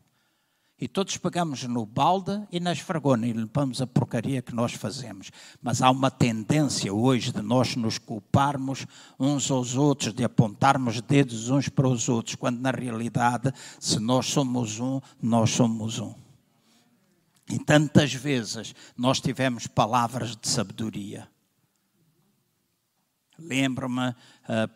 [0.80, 5.30] E todos pegamos no balde e na esfregona e limpamos a porcaria que nós fazemos.
[5.60, 8.86] Mas há uma tendência hoje de nós nos culparmos
[9.18, 14.26] uns aos outros, de apontarmos dedos uns para os outros, quando na realidade, se nós
[14.26, 16.14] somos um, nós somos um.
[17.50, 21.28] E tantas vezes nós tivemos palavras de sabedoria.
[23.36, 24.14] Lembro-me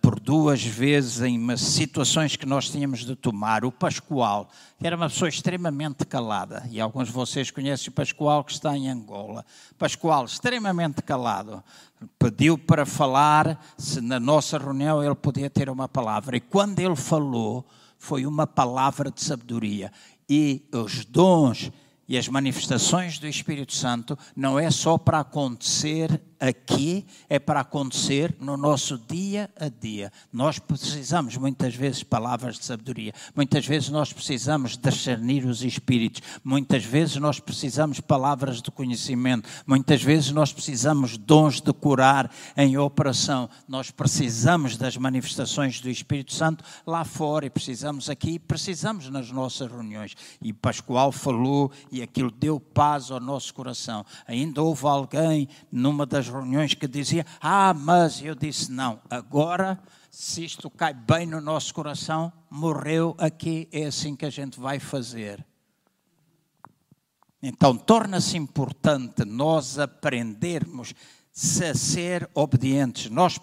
[0.01, 3.65] por duas vezes em situações que nós tínhamos de tomar.
[3.65, 8.45] O Pascoal, que era uma pessoa extremamente calada, e alguns de vocês conhecem o Pascoal
[8.45, 9.45] que está em Angola.
[9.79, 11.63] Pascoal, extremamente calado,
[12.19, 16.37] pediu para falar, se na nossa reunião ele podia ter uma palavra.
[16.37, 17.67] E quando ele falou,
[17.99, 19.91] foi uma palavra de sabedoria.
[20.29, 21.71] E os dons
[22.09, 28.35] e as manifestações do Espírito Santo não é só para acontecer aqui, é para acontecer
[28.41, 30.13] no nosso dia a dia.
[30.33, 36.85] Nós precisamos muitas vezes palavras de sabedoria, muitas vezes nós precisamos discernir os espíritos, muitas
[36.85, 43.49] vezes nós precisamos palavras de conhecimento, muitas vezes nós precisamos dons de curar em operação,
[43.69, 49.71] nós precisamos das manifestações do Espírito Santo lá fora e precisamos aqui, precisamos nas nossas
[49.71, 50.17] reuniões.
[50.41, 54.05] E Pascoal falou e aquilo deu paz ao nosso coração.
[54.27, 59.79] Ainda houve alguém numa das reuniões que dizia: Ah, mas eu disse: Não, agora,
[60.11, 64.79] se isto cai bem no nosso coração, morreu aqui, é assim que a gente vai
[64.79, 65.45] fazer.
[67.43, 70.95] Então, torna-se importante nós aprendermos
[71.33, 73.11] a ser obedientes.
[73.11, 73.39] Nós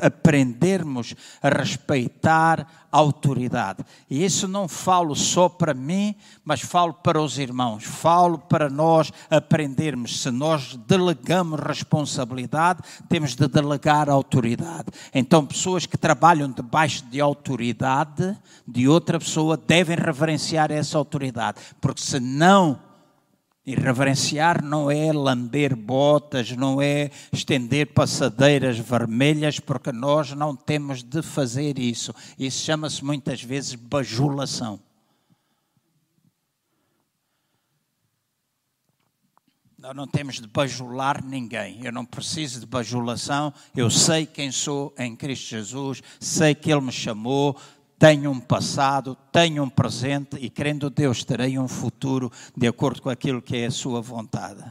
[0.00, 3.84] aprendermos a respeitar a autoridade.
[4.10, 6.14] E isso não falo só para mim,
[6.44, 10.20] mas falo para os irmãos, falo para nós aprendermos.
[10.20, 14.90] Se nós delegamos responsabilidade, temos de delegar autoridade.
[15.12, 18.36] Então, pessoas que trabalham debaixo de autoridade
[18.66, 22.78] de outra pessoa devem reverenciar essa autoridade, porque se não
[23.66, 31.02] e reverenciar não é lamber botas, não é estender passadeiras vermelhas, porque nós não temos
[31.02, 32.14] de fazer isso.
[32.38, 34.80] Isso chama-se muitas vezes bajulação.
[39.78, 41.84] Nós não temos de bajular ninguém.
[41.84, 43.52] Eu não preciso de bajulação.
[43.76, 47.54] Eu sei quem sou em Cristo Jesus, sei que Ele me chamou,
[48.04, 53.08] tenho um passado, tenho um presente e, crendo Deus, terei um futuro de acordo com
[53.08, 54.62] aquilo que é a Sua vontade.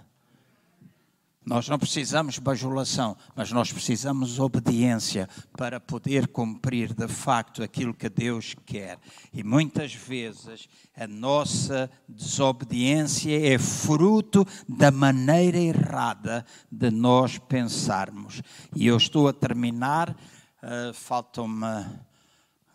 [1.43, 5.27] Nós não precisamos bajulação, mas nós precisamos obediência
[5.57, 8.99] para poder cumprir de facto aquilo que Deus quer.
[9.34, 18.43] E muitas vezes a nossa desobediência é fruto da maneira errada de nós pensarmos.
[18.75, 22.12] E eu estou a terminar, uh, faltam-me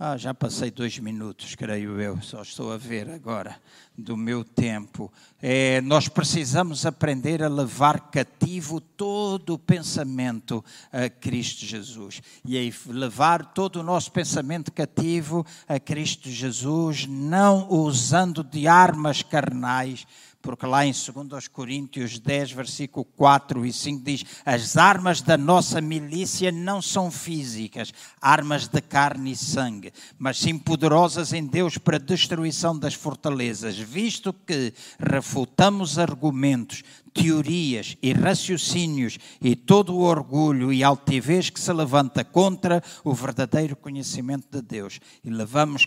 [0.01, 3.61] ah, já passei dois minutos, creio eu, só estou a ver agora
[3.97, 5.13] do meu tempo.
[5.43, 12.23] É, nós precisamos aprender a levar cativo todo o pensamento a Cristo Jesus.
[12.45, 19.23] E aí, levar todo o nosso pensamento cativo a Cristo Jesus, não usando de armas
[19.23, 20.07] carnais,
[20.41, 25.81] porque lá em 2 Coríntios 10, versículo 4 e 5 diz: As armas da nossa
[25.81, 31.97] milícia não são físicas, armas de carne e sangue, mas sim poderosas em Deus para
[31.97, 40.73] a destruição das fortalezas, visto que refutamos argumentos, teorias e raciocínios e todo o orgulho
[40.73, 45.01] e altivez que se levanta contra o verdadeiro conhecimento de Deus.
[45.25, 45.85] E levamos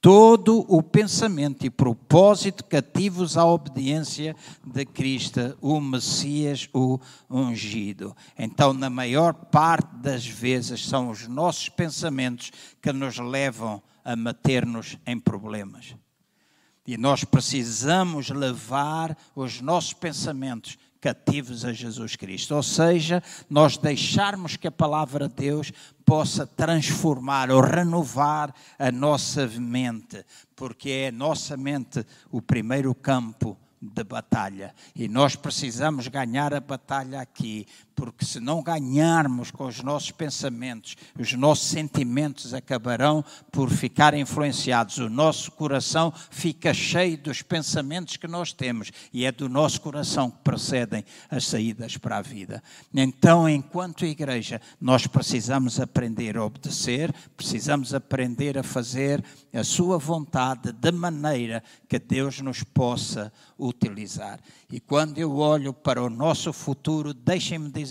[0.00, 4.34] todo o pensamento e propósito cativos à obediência
[4.64, 6.98] de Cristo, o Messias, o
[7.28, 8.16] ungido.
[8.38, 14.96] Então, na maior parte das vezes, são os nossos pensamentos que nos levam a meter-nos
[15.06, 15.94] em problemas.
[16.86, 22.54] E nós precisamos levar os nossos pensamentos cativos a Jesus Cristo.
[22.54, 25.72] Ou seja, nós deixarmos que a palavra de Deus
[26.04, 30.24] possa transformar ou renovar a nossa mente,
[30.54, 34.74] porque é a nossa mente o primeiro campo de batalha.
[34.94, 37.66] E nós precisamos ganhar a batalha aqui,
[38.00, 43.22] porque se não ganharmos com os nossos pensamentos, os nossos sentimentos acabarão
[43.52, 44.96] por ficar influenciados.
[44.96, 50.30] O nosso coração fica cheio dos pensamentos que nós temos e é do nosso coração
[50.30, 52.62] que precedem as saídas para a vida.
[52.94, 59.22] Então, enquanto igreja, nós precisamos aprender a obedecer, precisamos aprender a fazer
[59.52, 64.40] a sua vontade de maneira que Deus nos possa utilizar.
[64.72, 67.89] E quando eu olho para o nosso futuro, deixem-me dizer,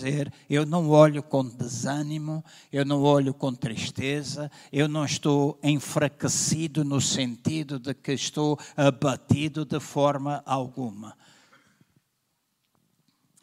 [0.49, 7.01] eu não olho com desânimo, eu não olho com tristeza, eu não estou enfraquecido no
[7.01, 11.17] sentido de que estou abatido de forma alguma.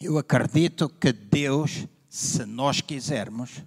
[0.01, 3.63] Eu acredito que Deus, se nós quisermos,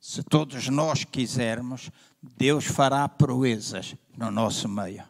[0.00, 1.90] se todos nós quisermos,
[2.22, 5.04] Deus fará proezas no nosso meio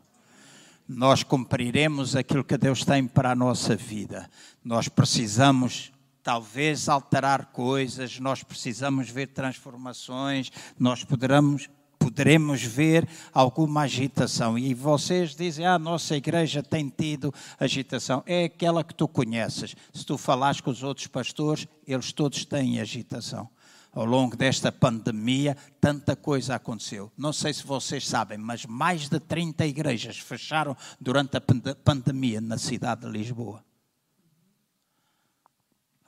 [0.92, 4.28] nós cumpriremos aquilo que Deus tem para a nossa vida.
[4.64, 5.92] Nós precisamos
[6.22, 11.68] talvez alterar coisas, nós precisamos ver transformações, nós poderemos
[11.98, 14.58] poderemos ver alguma agitação.
[14.58, 18.22] E vocês dizem, ah, nossa igreja tem tido agitação.
[18.24, 19.76] É aquela que tu conheces.
[19.92, 23.50] Se tu falares com os outros pastores, eles todos têm agitação
[23.92, 27.10] ao longo desta pandemia, tanta coisa aconteceu.
[27.16, 31.42] Não sei se vocês sabem, mas mais de 30 igrejas fecharam durante a
[31.84, 33.64] pandemia na cidade de Lisboa.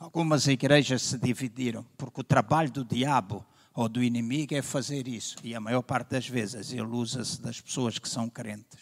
[0.02, 5.36] Algumas igrejas se dividiram, porque o trabalho do diabo ou do inimigo é fazer isso.
[5.44, 8.80] E a maior parte das vezes ele usa-se das pessoas que são crentes.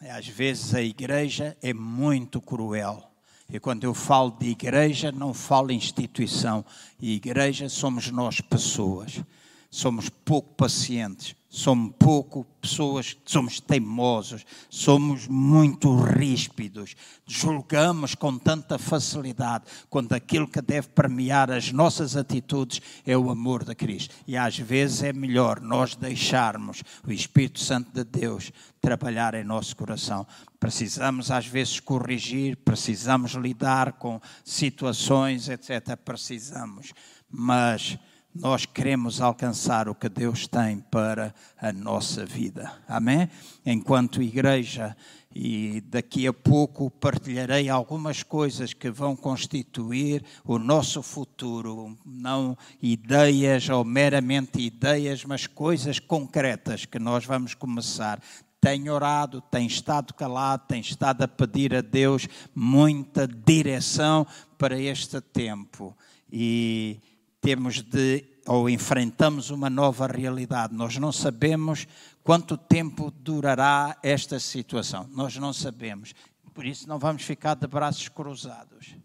[0.00, 3.16] Às vezes a igreja é muito cruel
[3.48, 6.64] e quando eu falo de igreja, não falo instituição.
[7.00, 9.22] E igreja somos nós, pessoas.
[9.70, 16.94] Somos pouco pacientes, somos pouco pessoas, somos teimosos, somos muito ríspidos,
[17.26, 23.64] julgamos com tanta facilidade, quando aquilo que deve premiar as nossas atitudes é o amor
[23.64, 24.14] de Cristo.
[24.26, 29.74] E às vezes é melhor nós deixarmos o Espírito Santo de Deus trabalhar em nosso
[29.76, 30.26] coração.
[30.60, 35.96] Precisamos às vezes corrigir, precisamos lidar com situações, etc.
[35.96, 36.92] Precisamos,
[37.30, 37.98] mas
[38.40, 42.72] nós queremos alcançar o que Deus tem para a nossa vida.
[42.88, 43.28] Amém?
[43.64, 44.96] Enquanto igreja,
[45.34, 53.68] e daqui a pouco partilharei algumas coisas que vão constituir o nosso futuro, não ideias
[53.68, 58.18] ou meramente ideias, mas coisas concretas que nós vamos começar
[58.58, 64.26] tem orado, tem estado calado, tem estado a pedir a Deus muita direção
[64.58, 65.96] para este tempo.
[66.32, 66.98] E
[67.46, 70.74] temos de, ou enfrentamos uma nova realidade.
[70.74, 71.86] Nós não sabemos
[72.24, 75.08] quanto tempo durará esta situação.
[75.12, 76.12] Nós não sabemos.
[76.52, 78.96] Por isso não vamos ficar de braços cruzados.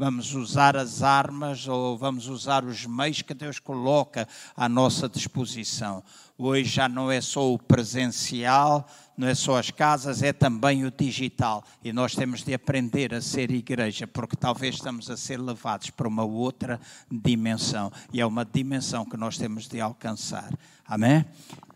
[0.00, 4.26] Vamos usar as armas ou vamos usar os meios que Deus coloca
[4.56, 6.02] à nossa disposição.
[6.38, 10.90] Hoje já não é só o presencial, não é só as casas, é também o
[10.90, 11.62] digital.
[11.84, 16.08] E nós temos de aprender a ser igreja, porque talvez estamos a ser levados para
[16.08, 16.80] uma outra
[17.12, 17.92] dimensão.
[18.10, 20.50] E é uma dimensão que nós temos de alcançar.
[20.88, 21.26] Amém?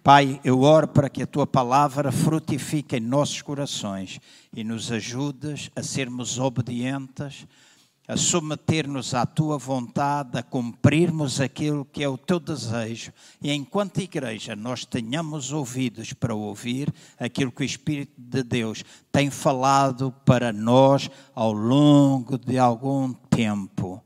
[0.03, 4.19] Pai, eu oro para que a tua palavra frutifique em nossos corações
[4.51, 7.47] e nos ajudes a sermos obedientes,
[8.07, 13.13] a submeter-nos à tua vontade, a cumprirmos aquilo que é o teu desejo.
[13.41, 19.31] E enquanto igreja, nós tenhamos ouvidos para ouvir aquilo que o Espírito de Deus tem
[19.31, 24.05] falado para nós ao longo de algum tempo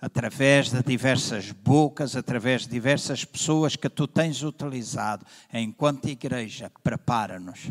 [0.00, 7.70] através de diversas bocas, através de diversas pessoas que tu tens utilizado enquanto igreja, prepara-nos.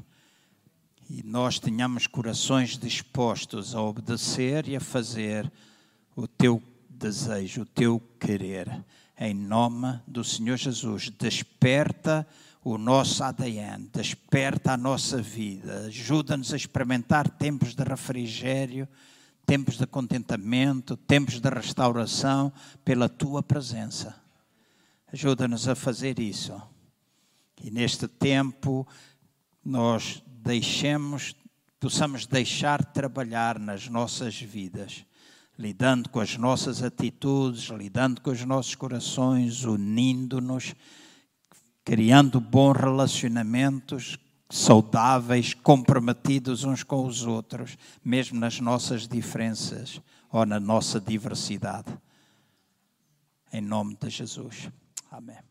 [1.09, 5.51] E nós tenhamos corações dispostos a obedecer e a fazer
[6.15, 8.85] o teu desejo, o teu querer.
[9.17, 12.27] Em nome do Senhor Jesus, desperta
[12.63, 18.87] o nosso ADN, desperta a nossa vida, ajuda-nos a experimentar tempos de refrigério
[19.49, 22.53] tempos de contentamento, tempos de restauração
[22.85, 24.15] pela tua presença.
[25.11, 26.53] Ajuda-nos a fazer isso.
[27.59, 28.87] E neste tempo
[29.65, 31.35] nós deixemos,
[31.79, 35.05] possamos deixar trabalhar nas nossas vidas,
[35.55, 40.73] lidando com as nossas atitudes, lidando com os nossos corações, unindo-nos,
[41.85, 44.17] criando bons relacionamentos
[44.49, 51.95] saudáveis, comprometidos uns com os outros, mesmo nas nossas diferenças ou na nossa diversidade.
[53.53, 54.67] Em nome de Jesus.
[55.11, 55.48] Amém.